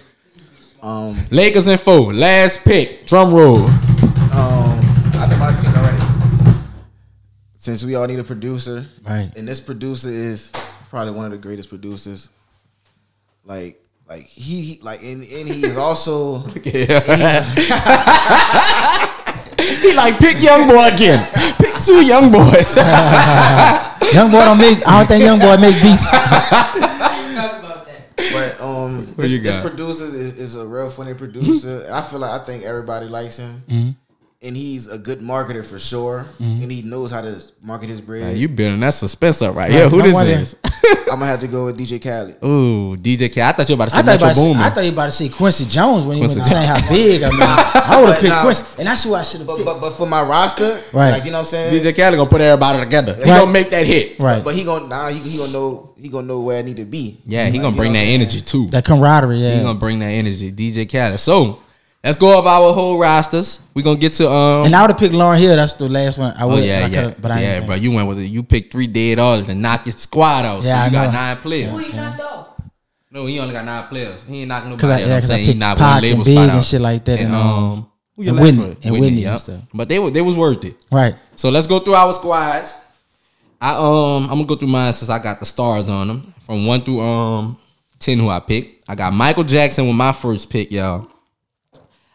[0.82, 2.12] Um, Lakers and four.
[2.12, 3.06] Last pick.
[3.06, 3.68] Drum roll.
[7.62, 9.30] Since we all need a producer, Right.
[9.36, 10.50] And this producer is
[10.90, 12.28] probably one of the greatest producers.
[13.44, 16.38] Like, like he, he like, and, and he is also
[19.62, 21.24] He like pick young boy again.
[21.58, 22.74] Pick two young boys.
[24.12, 24.84] Young boy don't make.
[24.86, 26.10] I don't think Young boy make beats.
[28.32, 31.86] But um, Who this, this producer is, is a real funny producer.
[31.92, 33.90] I feel like I think everybody likes him, Mm-hmm.
[34.42, 36.26] And he's a good marketer for sure.
[36.40, 36.62] Mm-hmm.
[36.62, 38.22] And he knows how to market his bread.
[38.22, 39.88] Man, you building that suspense up right here.
[39.88, 40.32] Who this wonder.
[40.32, 40.56] is?
[41.12, 42.36] I'm gonna have to go with DJ Khaled.
[42.42, 43.40] Ooh, DJ K.
[43.42, 44.56] I thought you were about to say I thought, Metro about to, Boomin.
[44.62, 47.22] I thought you about to say Quincy Jones when he Quincy was saying how big.
[47.22, 48.42] I mean, I would have picked Nah.
[48.42, 49.66] Quincy, and that's who I should have But, picked.
[49.66, 51.10] but but for my roster, Right.
[51.10, 51.82] Like you know what I'm saying.
[51.82, 53.14] DJ Khaled gonna put everybody together.
[53.14, 54.18] He gonna make that hit.
[54.20, 56.78] right, But he gonna now he, he gonna know he gonna know where I need
[56.78, 57.20] to be.
[57.26, 58.66] Yeah, he Like, gonna you bring know that energy too.
[58.68, 59.38] that camaraderie.
[59.38, 60.50] Yeah, He gonna bring that energy.
[60.50, 61.20] DJ Khaled.
[61.20, 61.61] So
[62.04, 63.60] let's go over our whole rosters.
[63.74, 64.64] We're gonna get to um.
[64.66, 65.56] and I would have picked Lauryn Hill.
[65.56, 66.34] That's the last one.
[66.36, 66.64] I Oh would.
[66.64, 67.74] yeah, yeah, could've- But I yeah, ain't bro.
[67.76, 68.26] You went with it.
[68.26, 70.62] You picked three dead artists and knocked your squad out.
[70.62, 71.12] Yeah, so I you got know.
[71.12, 71.92] nine players.
[73.10, 74.24] No, he only got nine players.
[74.26, 74.80] He ain't knocking nobody.
[74.80, 75.00] Cause I, out.
[75.08, 76.52] yeah, I'm cause I saying he picked knocked Pac one label and Big spot and
[76.58, 76.64] out.
[76.64, 79.40] shit like that, and, um, who your and last Whitney- and Whitney and yup.
[79.40, 79.60] stuff.
[79.74, 80.76] But they were they was worth it.
[80.90, 81.14] right.
[81.36, 82.74] So let's go through our squads.
[83.60, 86.66] I um I'm gonna go through mine since I got the stars on them from
[86.66, 87.58] one through um
[87.98, 88.82] ten who I picked.
[88.88, 91.06] I got Michael Jackson with my first pick, y'all.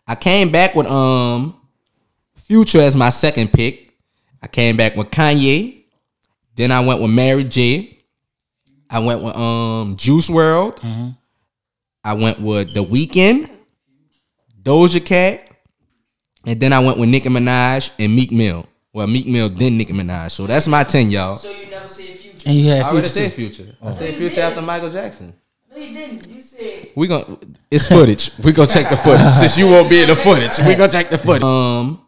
[0.08, 1.56] I came back with um
[2.36, 3.94] Future as my second pick.
[4.42, 5.84] I came back with Kanye.
[6.56, 8.00] Then I went with Mary J.
[8.90, 11.16] I went with um Juice WRLD.
[12.04, 13.50] I went with The Weeknd,
[14.64, 15.42] Doja Cat,
[16.46, 18.66] and then I went with Nicki Minaj and Meek Mill.
[18.94, 20.32] Well, Meek Mill then Nicki Minaj.
[20.32, 21.34] So that's my ten, y'all.
[21.36, 22.44] So you never said future.
[22.46, 23.50] And you I had already Future said too.
[23.50, 23.76] Future.
[23.82, 25.34] I said Future after Michael Jackson.
[25.78, 26.28] No, you didn't.
[26.28, 28.32] You said We gon' it's footage.
[28.44, 30.58] We gonna check the footage since you won't be in the footage.
[30.66, 31.44] We gonna check the footage.
[31.44, 32.02] Um,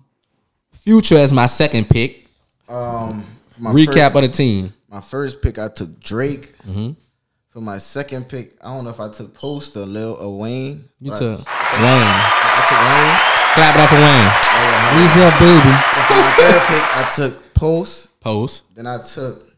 [0.71, 2.29] Future as my second pick.
[2.67, 4.73] Um, for my Recap First, of the team.
[4.89, 6.57] my first pick, I took Drake.
[6.59, 6.93] Mm-hmm.
[7.49, 10.85] For my second pick, I don't know if I took Post or Lil or Wayne.
[10.99, 11.45] You but took Wayne.
[11.45, 13.17] I, I took Wayne.
[13.53, 15.05] Clap it up for Wayne.
[15.05, 15.69] Easy up, baby.
[15.69, 18.19] And for my third pick, I took Post.
[18.21, 18.63] Post.
[18.75, 19.48] Then I took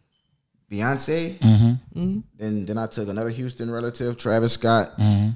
[0.71, 1.37] Beyonce.
[1.39, 2.19] Mm-hmm.
[2.37, 4.97] Then then I took another Houston relative, Travis Scott.
[4.97, 5.29] Mm-hmm.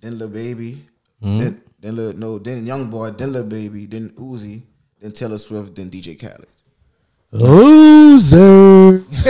[0.00, 0.84] Then Lil Baby.
[1.22, 3.10] Then then Lil, no then Young Boy.
[3.10, 3.86] Then Lil Baby.
[3.86, 4.62] Then Uzi.
[5.00, 5.74] Then Taylor Swift.
[5.76, 6.46] Then DJ Khaled.
[7.32, 8.98] Loser.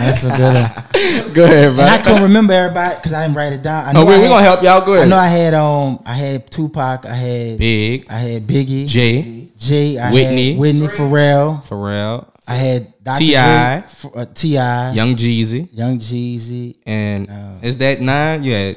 [0.00, 1.32] That's a good one.
[1.34, 2.04] Go ahead, And I bro.
[2.04, 3.86] couldn't remember everybody because I didn't write it down.
[3.88, 4.80] I know Oh, wait, I we had- gonna help y'all.
[4.84, 5.06] Go ahead.
[5.06, 9.48] I know I had um I had Tupac, I had Big I had Biggie, J
[9.58, 10.52] J, I Whitney.
[10.52, 13.18] had Whitney Pharrell, Pharrell, I had Dr.
[13.18, 13.84] T.I.
[14.14, 17.58] Uh, T.I., Young Jeezy, Young Jeezy, and Oh.
[17.66, 18.42] is that nine?
[18.44, 18.72] Yeah,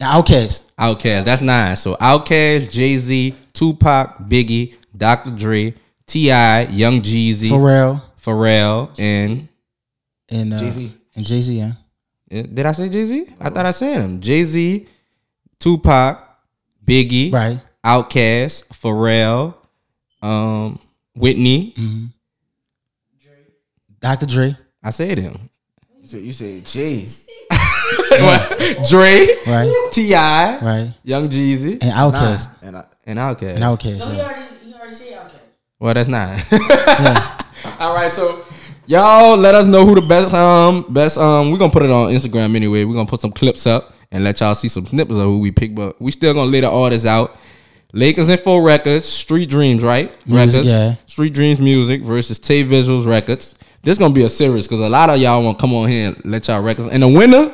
[0.00, 0.60] Outkast.
[0.78, 1.24] Outkast.
[1.24, 1.74] That's nine.
[1.76, 5.30] So Outkast, Jay Z, Tupac, Biggie, Dr.
[5.32, 5.74] Dre,
[6.06, 9.48] T.I., Young Jeezy, Pharrell, Pharrell, and
[10.28, 10.92] and uh, Jay-Z.
[11.16, 11.58] and Jay Z.
[11.58, 11.72] Yeah.
[12.30, 13.26] eh, did I say Jay Z?
[13.40, 14.20] I thought I said him.
[14.20, 14.86] Jay Z,
[15.58, 16.18] Tupac,
[16.86, 17.60] Biggie, Right.
[17.84, 19.54] Outkast, Pharrell,
[20.22, 20.78] um,
[21.16, 21.74] Whitney.
[24.00, 24.26] Dr.
[24.26, 24.56] Dre.
[24.82, 25.50] I said him.
[26.00, 27.06] You said, you said Jay.
[28.88, 29.88] Dre, Right.
[29.92, 30.94] T.I., Right.
[31.04, 32.48] Young Jeezy, And Outkast.
[32.62, 33.54] And I, and Outkast.
[33.56, 33.98] And Outkast.
[33.98, 34.24] No, he Yeah.
[34.24, 35.38] already, he already said okay.
[35.78, 36.38] Well, that's not.
[36.52, 37.44] Yes.
[37.80, 38.44] All right, so
[38.86, 42.10] y'all let us know who the best um best um we're gonna put it on
[42.12, 42.84] Instagram anyway.
[42.84, 45.50] We're gonna put some clips up and let y'all see some snippets of who we
[45.50, 47.36] pick, but we still gonna lay the artists out.
[47.92, 50.10] Lakers Info Records, Street Dreams, right?
[50.26, 50.68] Music, Records.
[50.68, 50.94] yeah.
[51.06, 53.54] Street Dreams Music versus Tay Visuals Records.
[53.82, 56.24] This gonna be a series because a lot of y'all wanna come on here and
[56.24, 56.88] let y'all records.
[56.88, 57.52] And the winner,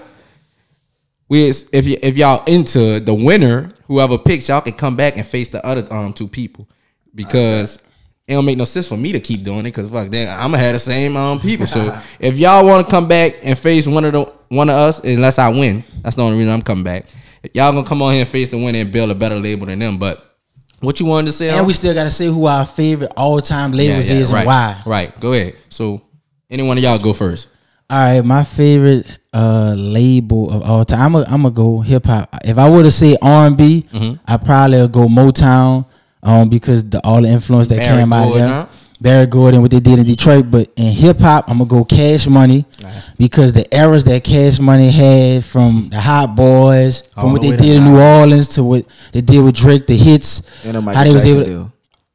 [1.29, 5.17] we is- if y- if y'all into the winner, whoever picks, y'all can come back
[5.17, 6.69] and face the other um two people
[7.15, 7.79] because
[8.27, 10.51] it don't make no sense for me to keep doing it because fuck, then I'm
[10.53, 11.67] gonna have the same um people.
[11.67, 15.01] So if y'all want to come back and face one of the one of us,
[15.05, 17.07] unless I win, that's the only reason I'm coming back.
[17.53, 19.79] Y'all gonna come on here and face the winner and build a better label than
[19.79, 19.99] them.
[19.99, 20.25] But
[20.81, 21.51] what you wanted to say?
[21.51, 21.67] And um?
[21.67, 24.83] we still gotta say who our favorite all time labels is right, and why.
[24.87, 25.55] Right, go ahead.
[25.69, 26.01] So
[26.51, 27.49] any one of y'all go first.
[27.91, 31.15] All right, my favorite uh label of all time.
[31.17, 32.35] I'm gonna go hip hop.
[32.45, 34.15] If I were to say R and B, Mm-hmm.
[34.27, 35.85] I probably would go Motown,
[36.23, 38.55] um, because the all the influence that Berry came out of Gordon, there.
[38.55, 38.67] huh?
[39.01, 42.27] Berry Gordon, what they did in Detroit, but in hip hop, I'm gonna go Cash
[42.27, 42.65] Money
[43.19, 47.49] because the eras that Cash Money had from the Hot Boys, All from what the
[47.49, 50.43] they way to did in New Orleans to what they did with Drake, the hits,
[50.65, 51.73] and a how Michael they was Jackson able to, deal.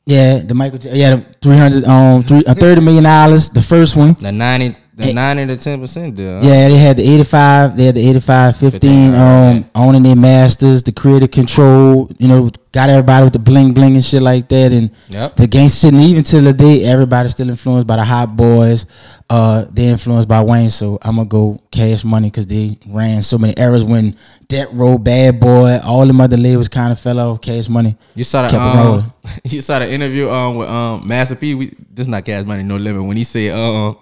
[0.10, 3.96] Yeah, the Michael, J- yeah, the 300, um, three, uh, 30 million dollars, the first
[3.96, 4.14] one.
[4.16, 6.44] The ninety, the ninety to ten percent deal.
[6.44, 9.66] Yeah, they had the 85, they had the 85 15 15, um alright.
[9.76, 14.06] owning their masters, the creative control, you know, got everybody with the bling bling and
[14.06, 15.36] shit like that and Yep.
[15.38, 18.86] the gangsta shit and even till the day everybody's still influenced by the hot boys.
[19.30, 23.38] Uh they influenced by Wayne, so I'm gonna go cash money because they ran so
[23.38, 24.16] many eras when
[24.48, 27.40] Death Row, Bad Boy, all them other labels kind of fell off.
[27.42, 27.96] Cash money.
[28.16, 29.14] You saw the um,
[29.44, 31.54] you saw the interview um with um Master P.
[31.54, 33.98] We, this not Cash Money No Limit when he said um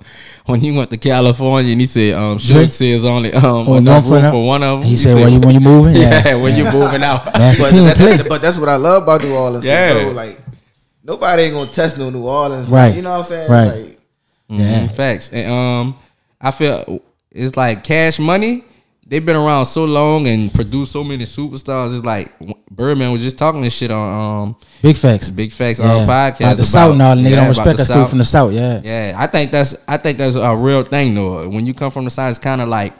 [0.45, 2.71] when he went to California and he said um Drake?
[2.71, 4.87] says only um Oh, one for room for one of them.
[4.89, 5.95] He said, when you- when you moving?
[6.01, 6.35] yeah, Yeah.
[6.35, 7.25] when you moving out.
[7.25, 8.15] But, P ain't that, play.
[8.15, 9.65] that- but that's what I love about New Orleans.
[9.65, 9.99] Yeah.
[10.01, 10.07] Yeah.
[10.11, 10.39] Like
[11.03, 12.67] nobody ain't gonna test no New Orleans.
[12.69, 12.95] Right.
[12.95, 13.51] You know what I'm saying?
[13.51, 13.85] Right.
[13.87, 13.99] Like,
[14.49, 14.85] Yeah.
[14.87, 15.31] Mhm, facts.
[15.33, 15.95] And um,
[16.39, 17.01] I feel
[17.31, 18.63] it's like Cash Money.
[19.09, 21.95] They've been around so long and produced so many superstars.
[21.95, 22.29] It's like
[22.69, 25.31] Birdman was just talking this shit on um Big facts.
[25.31, 25.93] Big Facts Yeah.
[25.93, 28.05] on podcast About the South and all, the nigga yeah, don't respect the us people
[28.05, 28.81] from the South, yeah.
[28.83, 31.47] Yeah, I think that's I think that's a real thing though.
[31.47, 32.93] When you come from the South, it's kind of like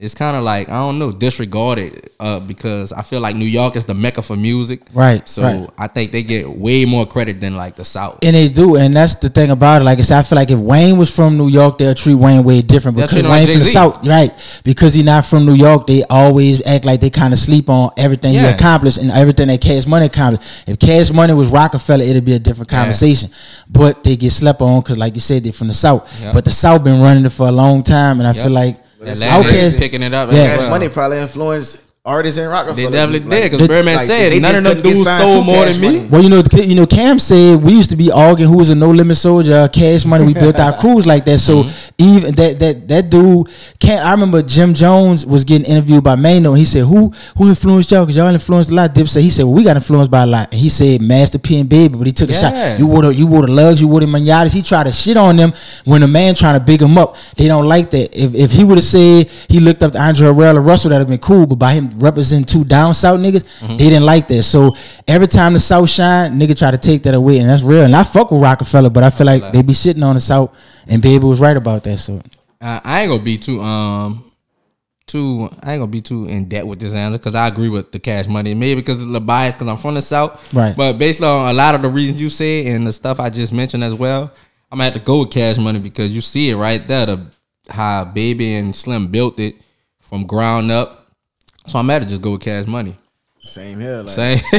[0.00, 3.74] it's kind of like I don't know disregarded uh, because I feel like New York
[3.74, 4.82] is the mecca for music.
[4.94, 5.68] Right, So right.
[5.76, 8.20] I think they get way more credit than like the South.
[8.22, 9.84] And they do, and that's the thing about it.
[9.84, 12.44] Like I said, I feel like if Wayne was from New York, they'll treat Wayne
[12.44, 14.30] way different because Wayne like from the South, right?
[14.62, 17.90] Because he's not from New York, they always act like they kind of sleep on
[17.96, 20.48] everything he accomplished and everything that Cash Money accomplished.
[20.68, 22.78] If Cash Money was Roc-A-Fella, it'd be a different Yeah.
[22.78, 23.30] conversation.
[23.68, 26.08] But they get slept on because, like you said, they're from the South.
[26.22, 26.32] Yeah.
[26.32, 28.44] But the South been running it for a long time, and I Yep.
[28.44, 30.32] feel like Atlanta is Outkast- picking it up.
[30.32, 30.38] Yeah.
[30.38, 30.70] as Cash.
[30.70, 32.90] Money probably influenced artists in They Roc-A-Fella.
[32.90, 35.46] definitely Like, did because They- Birdman like, said they none just of them dudes sold
[35.46, 35.96] more Cash than me.
[35.98, 36.08] Money.
[36.10, 38.74] Well, you know, you know, Cam said we used to be arguing who was a
[38.74, 40.26] no limit soldier, uh, cash money.
[40.26, 41.38] We built our crews like that.
[41.38, 41.94] So Mm-hmm.
[42.16, 43.48] even that that that dude
[43.80, 44.04] can't.
[44.04, 47.90] I remember Jim Jones was getting interviewed by Mano, and he said, "Who who influenced
[47.90, 48.04] y'all?
[48.06, 50.26] Because y'all influenced a lot." Dip said, "He said, well, we got influenced by a
[50.26, 52.40] lot." And he said, "Master P and Baby," but he took a Yeah.
[52.72, 52.78] shot.
[52.78, 54.52] You wore the you wore the lugs, you wore the manatas.
[54.52, 55.52] He tried to shit on them
[55.84, 57.16] when a man trying to big him up.
[57.36, 58.16] They don't like that.
[58.16, 61.00] If if he would have said he looked up to Andre Harrell or Russell, that'd
[61.00, 61.46] have been cool.
[61.46, 63.76] But by him representing two down south niggas, Mm-hmm.
[63.76, 64.42] they didn't like that.
[64.44, 64.76] So
[65.06, 67.82] every time the South shine, nigga try to take that away, and that's real.
[67.82, 70.56] And I fuck with Roc-A-Fella, but I feel like they be shitting on the South,
[70.86, 71.98] and Baby was right about that.
[71.98, 72.22] So
[72.60, 74.24] I, I ain't gonna be too um
[75.06, 77.92] too I ain't gonna be too in debt with this answer because I agree with
[77.92, 78.54] the cash money.
[78.54, 80.52] Maybe because it's a bias because I'm from the south.
[80.52, 80.76] Right.
[80.76, 83.52] But based on a lot of the reasons you said and the stuff I just
[83.52, 84.30] mentioned as well,
[84.70, 87.26] I'm gonna have to go with cash money because you see it right there, the
[87.70, 89.56] how baby and Slim built it
[90.00, 91.07] from ground up.
[91.68, 92.96] So I'm gonna just go with cash money.
[93.46, 94.02] Same here.
[94.02, 94.38] Like, Same.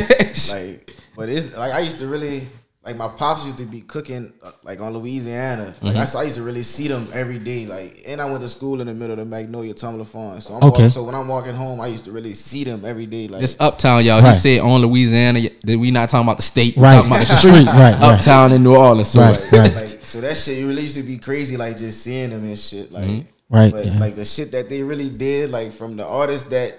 [0.74, 2.48] like, but it's like I used to really
[2.84, 4.34] like my pops used to be cooking
[4.64, 5.76] like on Louisiana.
[5.82, 5.98] Like Mm-hmm.
[6.02, 7.68] I, so I used to really see them every day.
[7.68, 10.40] Like, and I went to school in the middle of the Magnolia Tumbler Farm.
[10.42, 10.70] So I'm Okay.
[10.70, 13.28] walking, so when I'm walking home, I used to really see them every day.
[13.28, 14.22] Like, It's uptown, y'all.
[14.22, 14.34] Right.
[14.34, 15.42] He said on Louisiana.
[15.66, 16.76] That we not talking about the state.
[16.78, 16.94] We Right.
[16.96, 17.66] talking about the Street, street.
[17.68, 18.02] right, right.
[18.18, 19.10] Uptown in New Orleans.
[19.10, 19.76] So Right, right.
[19.76, 21.58] like so that shit really used to be crazy.
[21.58, 22.92] Like just seeing them and shit.
[22.92, 23.56] Like, Mm-hmm.
[23.56, 24.00] Right, But yeah.
[24.00, 26.76] like the shit that they really did, like from the artists that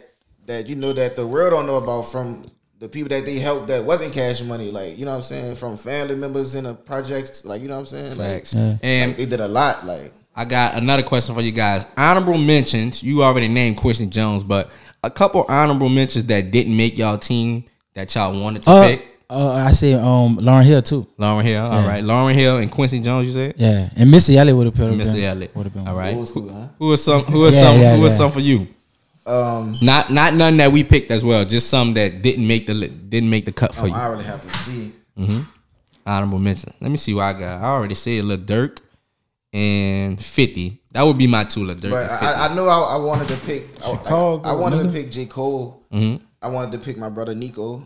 [0.47, 2.47] that you know that the world don't know about from
[2.79, 5.57] the people that they helped that wasn't cash money, like you know what I'm saying,
[5.57, 8.17] from family members in the projects, like you know what I'm saying.
[8.19, 8.55] Like, Facts.
[8.55, 8.77] Yeah.
[8.83, 9.85] And like, they did a lot.
[9.87, 11.85] Like I got another question for you guys.
[11.97, 13.03] Honorable mentions.
[13.03, 14.71] You already named Quincy Jones, but
[15.05, 17.65] a couple honorable mentions that didn't make y'all team
[17.95, 19.07] that y'all wanted to Uh, pick.
[19.29, 21.07] uh, I said um Lauryn Hill too.
[21.19, 21.67] Lauryn Hill.
[21.67, 21.87] All yeah.
[21.89, 22.03] right.
[22.05, 23.27] Lauryn Hill and Quincy Jones.
[23.27, 23.55] You said.
[23.59, 24.97] Yeah, and Missy Elliott would have been.
[24.97, 25.55] Missy Elliott.
[25.55, 26.17] Would have been All right.
[26.17, 26.69] old school, huh?
[26.79, 27.25] Who is some?
[27.25, 27.81] Who is Yeah, some?
[27.81, 28.19] yeah, who is yeah.
[28.19, 28.67] some for you?
[29.27, 31.45] Um, Not not none that we picked as well.
[31.45, 33.95] Just some that didn't make the li- didn't make the cut for um, you.
[33.95, 34.93] I really have to see.
[36.07, 36.73] Honorable mention.
[36.81, 37.61] Let me see what I got.
[37.63, 38.79] I already said Lil Durk
[39.53, 40.81] and Fifty.
[40.93, 41.65] That would be my two.
[41.65, 42.27] Lil Durk But and 50.
[42.27, 43.69] I, I know I, I wanted to pick.
[43.85, 45.85] I, Chicago, I, I wanted to pick J Cole.
[45.93, 46.25] Mm-hmm.
[46.43, 47.83] I wanted to pick my brother Nico.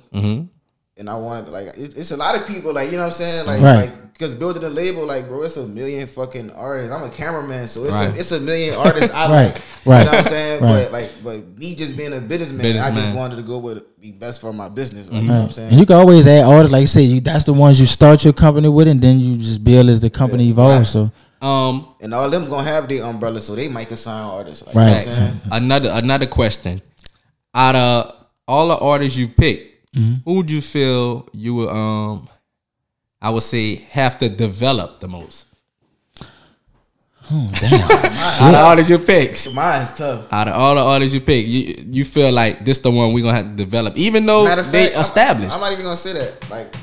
[0.97, 3.13] And I wanted like it, it's a lot of people like you know what I'm
[3.13, 3.77] saying like Right.
[3.91, 7.67] like because building a label like bro it's a million fucking artists I'm a cameraman
[7.67, 8.15] so it's Right.
[8.15, 10.85] a it's a million artists I Right, like right, you know what I'm saying right.
[10.85, 14.13] but like but me just being a businessman, I just wanted to go with be
[14.13, 16.45] best for my business like, you know what I'm saying And you can always add
[16.45, 19.19] artists, like you said, you that's the ones you start your company with, and then
[19.19, 20.95] you just build as the company evolves.
[20.95, 21.11] right.
[21.41, 24.75] So um and all them gonna have their umbrella so they might consign artists like,
[24.77, 25.07] you know Right.
[25.09, 25.19] what
[25.57, 26.81] I'm another another question.
[27.53, 28.15] Out of
[28.47, 30.15] all the artists you picked, Mm-hmm.
[30.25, 32.29] who would you feel you would um
[33.23, 35.47] I would say have to develop the most?
[37.31, 37.91] oh, damn.
[37.91, 39.53] Out of all that you picked.
[39.55, 42.91] mine's tough Out of all the artists you pick, you you feel like this the
[42.91, 45.53] one we're gonna have to develop, even though Matter they fact, I'm- established.
[45.55, 46.51] I'm, not even gonna say that.
[46.51, 46.75] Like,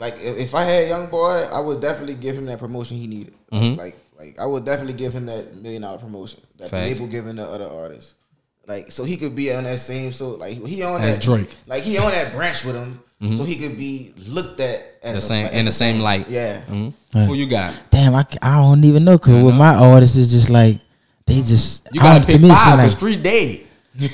[0.00, 3.06] like if, if I had young boy, I would definitely give him that promotion he
[3.06, 3.34] needed.
[3.52, 3.78] Mm-hmm.
[3.78, 6.98] Like, like I would definitely give him that million dollar promotion that the Facts.
[7.00, 8.14] label giving the other artists.
[8.66, 10.12] Like, so he could be on that same.
[10.12, 11.54] So like he on As that Drake.
[11.66, 13.00] Like he on that branch with him,
[13.36, 16.28] so he could be looked at as The same- like, in the as same light.
[16.28, 16.60] Yeah.
[16.60, 17.74] Who you got?
[17.90, 20.80] damn, I, I don't even know because with my artists, it's just like
[21.26, 23.60] they just You gotta don't- pick it seem five like- because Street dead.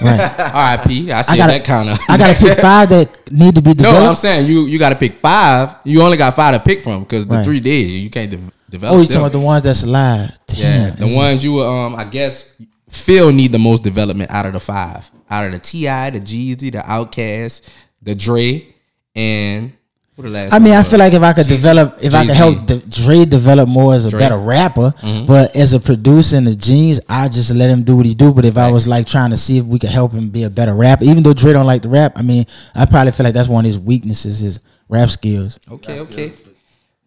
[0.03, 0.21] right.
[0.55, 1.11] R.I.P.
[1.13, 1.99] I see gotta- that kind of.
[2.09, 4.09] I gotta pick five that need to be developed No, developed.
[4.11, 5.77] I'm saying you you got to pick five.
[5.85, 7.45] You only got five to pick from because the Right.
[7.45, 7.71] three dead.
[7.87, 8.39] You can't de-
[8.69, 8.97] develop.
[8.97, 10.33] oh, you talking about the ones that's alive?
[10.55, 12.55] Yeah, the ones you um I guess
[12.91, 15.11] feel need the most development out of the five.
[15.31, 17.69] Out of the T.I., the Jeezy, the Outkast,
[18.03, 18.67] the Dre,
[19.15, 19.73] and
[20.17, 20.53] who the last?
[20.53, 20.91] I mean, I was?
[20.91, 24.07] feel like if I could develop, if I could help the, Dre develop more as
[24.07, 24.19] a Dre.
[24.19, 25.27] better rapper, Mm-hmm.
[25.27, 28.33] but as a producer and the genes, I just let him do what he do.
[28.35, 30.51] But if I was like trying to see if we could help him be a
[30.51, 33.35] better rapper, even though Dre don't like the rap, I mean, I probably feel like
[33.35, 35.61] that's one of his weaknesses, his rap skills.
[35.71, 36.33] okay, okay.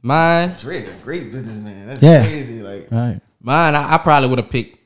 [0.01, 1.87] Mine, Drake, a great businessman.
[1.87, 2.21] That's Yeah.
[2.21, 2.61] crazy.
[2.61, 3.19] Like, Right.
[3.41, 3.75] mine.
[3.75, 4.77] I, I probably would have picked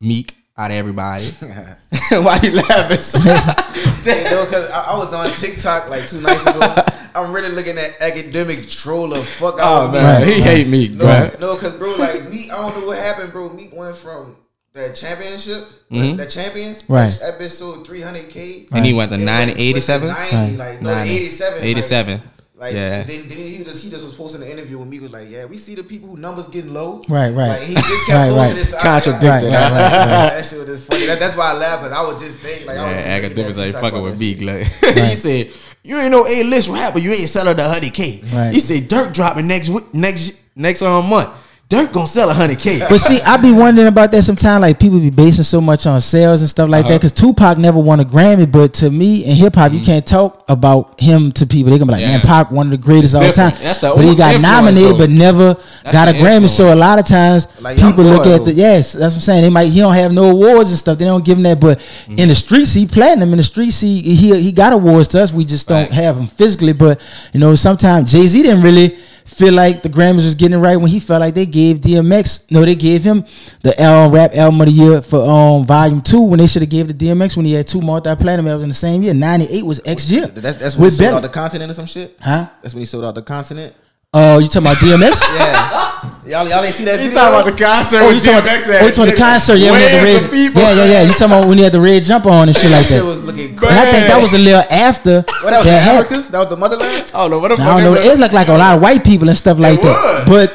[0.00, 1.24] Meek out of everybody.
[2.10, 2.98] Why you laughing?
[4.04, 6.74] you cause I, I was on TikTok like two nights ago.
[7.16, 9.98] I'm really looking at academic troll the fuck out oh of me.
[9.98, 10.42] man, Right, he right.
[10.42, 11.30] hate Meek, No, bro.
[11.40, 13.50] no, cause bro, like me, I don't know what happened, bro.
[13.50, 14.36] Meek went from
[14.72, 16.16] that championship, Mm-hmm.
[16.16, 17.16] that champions, Right.
[17.22, 20.08] episode 300k, And he went to 987, 90, went- 87?
[20.08, 21.14] went to 90, like no, 90.
[21.14, 22.22] 87, like- 87.
[22.56, 23.02] Like, Yeah.
[23.02, 25.44] then, then he just he just was posting an interview with me was like, yeah,
[25.44, 27.48] we see the people who numbers getting low, Right, right.
[27.48, 28.54] Like he just kept Right, posting right.
[28.54, 30.06] this so I- Contradicted, Right, right, right, right.
[30.30, 31.06] that shit was just funny.
[31.06, 33.34] That, that's why I laugh, because I would just think like, I was Yeah, just
[33.34, 34.38] thinking Akademiks that ain't fucking with that Meek.
[34.38, 34.96] shit.
[34.96, 35.50] Like he said,
[35.82, 36.98] you ain't no A list rapper.
[37.00, 38.22] You ain't selling the hundred k.
[38.32, 38.52] Right.
[38.54, 41.28] He said Durk dropping next week, next next um month.
[41.66, 42.78] Durk gonna sell a hundred k.
[42.90, 44.60] But see, I be wondering about that sometimes.
[44.60, 46.98] Like people be basing so much on sales and stuff like that.
[46.98, 50.44] Because Tupac never won a Grammy, but to me in hip hop, you can't talk
[50.48, 51.72] about him to people.
[51.72, 52.10] They gonna be like, Mm-hmm.
[52.10, 52.16] Yeah.
[52.18, 53.54] "Man, Pac one of the greatest of all different.
[53.54, 54.98] time." That's the but he got nominated, though.
[54.98, 55.56] but never
[55.90, 56.48] got a Grammy.
[56.48, 58.92] So a lot of times Like people look Boy, at the yes.
[58.92, 59.42] That's what I'm saying.
[59.42, 60.98] They might he don't have no awards and stuff.
[60.98, 61.60] They don't give him that.
[61.60, 62.18] But Mm-hmm.
[62.18, 63.32] in the streets, he platinum.
[63.32, 65.32] In the streets, he he he got awards to us.
[65.32, 65.94] We just don't Facts.
[65.96, 66.74] have him physically.
[66.74, 67.00] But
[67.32, 70.76] you know, sometimes Jay Z didn't really feel like the Grammys was getting it right
[70.76, 72.50] when he felt like they gave DMX.
[72.50, 73.24] No, they gave him
[73.62, 76.70] the L rap album of the year for um volume two when they should have
[76.70, 79.14] gave the DMX when he had two multi platinum albums in the same year.
[79.14, 80.26] Ninety eight was X year.
[80.26, 82.16] That's, that's when he sold out the continent or some shit.
[82.20, 82.48] Huh?
[82.62, 83.74] That's when he sold out the continent.
[84.16, 85.20] Oh, you talking about DMX?
[85.34, 85.83] Yeah,
[86.26, 87.18] y'all, y'all ain't see that You video.
[87.18, 88.00] talking about the concert.
[88.02, 89.56] Oh, you talking about, DMX oh, you talking about the concert?
[89.58, 90.30] Yeah, when he had the red.
[90.30, 90.62] people.
[90.62, 91.02] Yeah, yeah, yeah.
[91.02, 93.00] You talking about when he had the red jumper on and shit like that shit
[93.00, 93.04] that?
[93.04, 93.78] was looking But crazy.
[93.80, 95.16] I think that was a little after.
[95.44, 96.24] What that was that in happened.
[96.32, 97.04] That was the motherland.
[97.14, 97.66] I don't know what the I fuck.
[97.78, 97.94] don't know.
[97.94, 98.18] is It that?
[98.20, 100.24] looked like a lot of white people and stuff like that.
[100.26, 100.48] But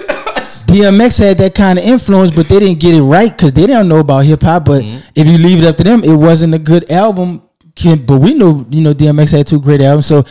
[0.70, 3.88] DMX had that kind of influence, but they didn't get it right because they didn't
[3.88, 4.66] know about hip hop.
[4.66, 5.00] But Mm-hmm.
[5.16, 7.44] if you leave it up to them, it wasn't a good album.
[8.06, 10.06] But we know, you know, DMX had two great albums.
[10.06, 10.26] So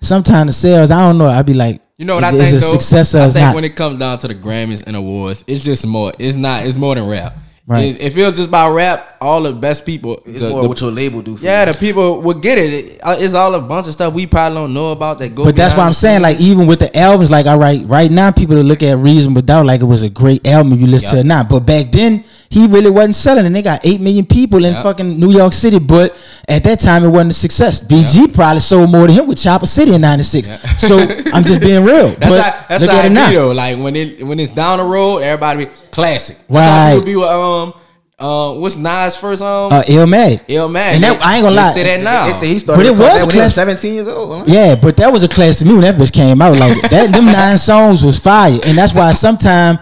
[0.00, 1.26] sometimes the sales, I don't know.
[1.26, 2.72] I'd be like, You know what Is- I is think a though?
[2.80, 3.54] success or I think not?
[3.54, 6.12] when it comes down to the Grammys and awards, it's just more.
[6.18, 6.66] It's not.
[6.66, 7.38] It's more than rap.
[7.64, 7.96] Right.
[8.00, 10.20] If it was just about rap, all the best people.
[10.26, 11.36] It's the- more the- what your label do.
[11.36, 11.72] For yeah, you.
[11.72, 12.72] the people would get it.
[12.74, 15.44] It- uh, It's all a bunch of stuff we probably don't know about that go.
[15.44, 17.88] But that's behind why I'm the saying, like, even with the albums, like, all right,
[17.88, 20.80] right now, people that look at Reasonable Doubt like it was a great album if
[20.80, 21.44] you listen to it now.
[21.44, 24.82] But back then, he really wasn't selling, and they got eight million people in Yeah.
[24.82, 25.78] fucking New York City.
[25.78, 26.14] But
[26.46, 27.80] at that time, it wasn't a success.
[27.80, 30.46] BG probably sold more than him with Chopper City in '96.
[30.48, 30.58] Yeah.
[30.76, 30.98] So
[31.32, 32.08] I'm just being real.
[32.18, 33.30] That's but how, that's look how at I it now.
[33.30, 33.54] be.
[33.54, 36.36] Like when it when it's down the road, everybody be classic.
[36.48, 36.98] That's Right.
[36.98, 37.72] how be with um
[38.18, 40.46] uh what's Nas first um Uh, Illmatic.
[40.46, 40.94] Illmatic.
[40.94, 41.72] and that- I ain't gonna They lie.
[41.72, 42.26] Say that now.
[42.26, 42.78] They say he started.
[42.78, 44.38] But it was that when he was class- 17 years old.
[44.40, 44.44] huh?
[44.46, 46.58] Yeah, but that was a classic me when that bitch came out.
[46.58, 49.78] Like that, them nine songs was fire, and that's why sometimes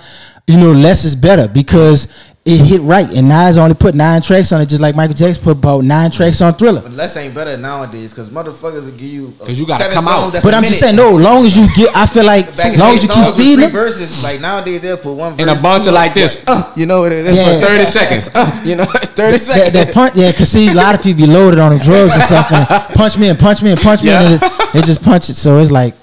[0.46, 2.08] you know less is better because
[2.42, 3.06] it hit right.
[3.14, 6.10] And Nas only put nine tracks on it, just like Michael Jackson put about nine
[6.10, 6.80] tracks on Thriller.
[6.80, 9.34] But less ain't better nowadays because motherfuckers will give you.
[9.38, 10.32] 'Cause you gotta seven come out.
[10.42, 11.10] But I'm just saying, no.
[11.16, 13.54] Long as you get, I feel like Back as long as you keep songs feeding
[13.56, 13.70] three them.
[13.72, 14.22] verses.
[14.24, 17.04] Like nowadays they'll put one verse in a bunch of like this, uh, you know,
[17.04, 17.60] it is Yeah.
[17.60, 18.30] for thirty seconds.
[18.34, 18.84] Uh, you know,
[19.20, 19.72] thirty seconds.
[19.72, 22.22] that punch, yeah, cause see, a lot of people be loaded on them drugs and
[22.24, 22.66] stuff, and
[22.96, 24.48] punch me and punch me and punch me, and Yeah.
[24.48, 25.36] it, they just punch it.
[25.36, 25.94] So it's like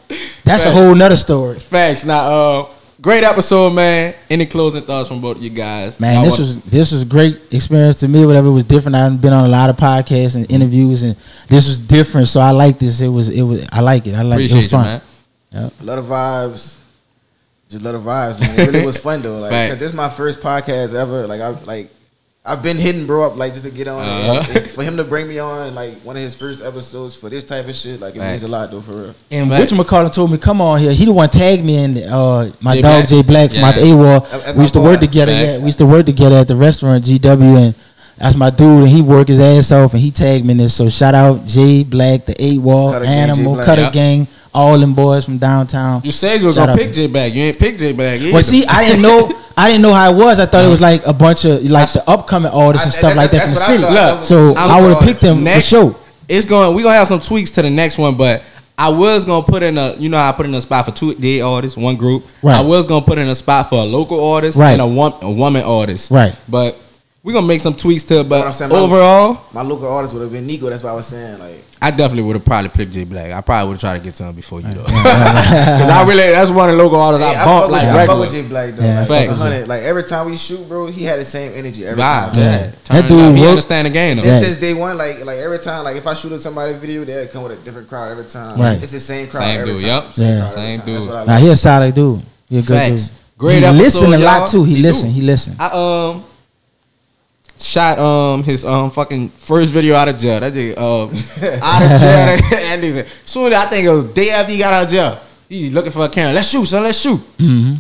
[0.46, 1.60] that's a whole nother story.
[1.60, 2.06] Facts.
[2.06, 2.66] Now, uh,
[3.08, 4.14] great episode, man.
[4.30, 5.98] Any closing thoughts from both of you guys?
[5.98, 8.26] Man, Y'all this was this was a great experience to me.
[8.26, 8.98] Whatever it was different.
[8.98, 11.16] I've been on a lot of podcasts and interviews, and
[11.48, 12.28] this was different.
[12.28, 13.00] So I like this.
[13.00, 14.14] It was it was I like it.
[14.14, 14.44] I like it.
[14.44, 15.02] It appreciate was you, fun.
[15.54, 15.72] man.
[15.80, 16.80] A lot of vibes.
[17.70, 18.60] Just a lot of vibes, man.
[18.60, 19.40] It really was fun though.
[19.40, 21.28] Like, cause this is my first podcast ever.
[21.28, 21.90] Like, I like,
[22.48, 24.02] I've been hitting bro up like just to get on.
[24.02, 24.44] Uh-huh.
[24.48, 27.30] And, and for him to bring me on like one of his first episodes for
[27.30, 29.16] this type of shit, like it means a lot though for real.
[29.30, 29.72] And Facts.
[29.74, 32.76] Rich McCollum told me, "Come on here." He the one tagged me and uh, my
[32.76, 33.10] Jay dog Black.
[33.10, 34.34] Jay Black from out the AWOL.
[34.34, 35.34] At- at We used to work together.
[35.34, 35.54] Facts.
[35.56, 37.76] Yeah, we used to work together at the restaurant GW, and
[38.18, 38.84] that's my dude.
[38.84, 40.74] And he worked his ass off, and he tagged me in this.
[40.74, 43.66] So shout out Jay Black, the AWOL, Cutter Animal, Jay Black.
[43.66, 43.94] Cutter Yep.
[43.94, 44.28] Gang,
[44.58, 46.02] all them boys from downtown.
[46.04, 47.32] You said you was Shout gonna pick J back.
[47.34, 48.20] You ain't pick J back.
[48.20, 49.32] Well, see, I didn't know.
[49.56, 50.40] I didn't know how it was.
[50.40, 50.70] I thought it uh-huh.
[50.72, 53.52] was like a bunch of like the upcoming artists and I- stuff like that from
[53.52, 54.26] the city.
[54.26, 55.96] So I would have picked them next, for sure.
[56.28, 56.76] It's going.
[56.76, 58.42] We gonna have some tweaks to the next one, but
[58.78, 59.96] I was gonna put in a.
[59.96, 62.26] You know, I put in a spot for two day artists, one group.
[62.42, 62.56] Right.
[62.56, 64.72] I was gonna put in a spot for a local artist Right.
[64.72, 66.10] and a, one, a woman artist.
[66.10, 66.36] Right.
[66.50, 66.78] But
[67.28, 68.30] we gonna make some tweaks to it.
[68.30, 70.70] But saying, my- overall, My local artist would have been Nico.
[70.70, 71.40] That's what I was saying.
[71.40, 73.32] Like, I definitely would have probably picked J Black.
[73.34, 74.84] I probably would have tried to get to him before you though.
[74.84, 74.96] Because
[75.92, 77.96] I really, that's one of the local artists Hey, I I, bump fuck like with,
[77.98, 78.84] I fuck with J Black though.
[78.86, 79.68] Yeah, like, Facts.
[79.68, 82.42] like every time we shoot, bro, he had the same energy every Vibe, time.
[82.42, 82.52] yeah.
[82.52, 82.72] Yeah.
[82.86, 83.36] Turn That dude up.
[83.36, 84.24] He work- understand the game though.
[84.24, 84.40] Yeah.
[84.40, 87.04] This since day one, like like every time, like if I shoot at somebody's video,
[87.04, 88.60] they'll come with a different crowd every time.
[88.60, 88.82] Right.
[88.82, 90.04] It's the same crowd Same every dude, time.
[90.06, 90.14] yep.
[90.14, 90.40] Same, Yeah.
[90.40, 90.88] crowd Same time.
[90.88, 91.10] That's dude.
[91.10, 91.44] what I Now like.
[91.44, 92.22] he a solid dude.
[92.50, 93.10] He a good Facts.
[93.10, 93.18] dude.
[93.38, 94.48] Great he episode, listen a lot y'all.
[94.48, 94.64] too.
[94.64, 95.10] He, He listen.
[95.10, 95.14] do.
[95.16, 95.56] He listen.
[95.60, 96.24] I um
[97.60, 100.40] shot um his um fucking first video out of jail.
[100.40, 101.10] That nigga um
[101.62, 102.28] out of jail.
[102.72, 105.20] and nigga soon I think it was day after he got out of jail.
[105.50, 106.34] He looking for a camera.
[106.34, 106.84] Let's shoot, son.
[106.84, 107.22] Let's shoot.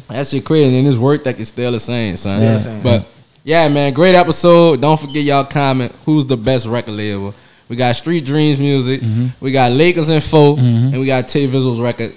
[0.07, 0.77] That shit crazy.
[0.77, 2.37] And his work that is still the same, son.
[2.37, 2.83] Still the same.
[2.83, 3.07] But
[3.43, 4.79] yeah, man, great episode.
[4.81, 5.91] Don't forget y'all comment.
[6.05, 7.33] Who's the best record label?
[7.69, 9.01] We got Street Dreams music.
[9.41, 12.15] We got Lakers Info, and we got Tay Visuals record.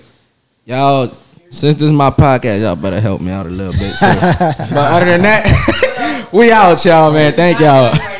[0.64, 1.08] Y'all,
[1.50, 3.92] since this is my podcast, y'all better help me out a little bit.
[3.94, 4.06] So.
[4.20, 5.44] but other than that,
[6.32, 7.32] we out, y'all, man.
[7.32, 8.18] Thank y'all.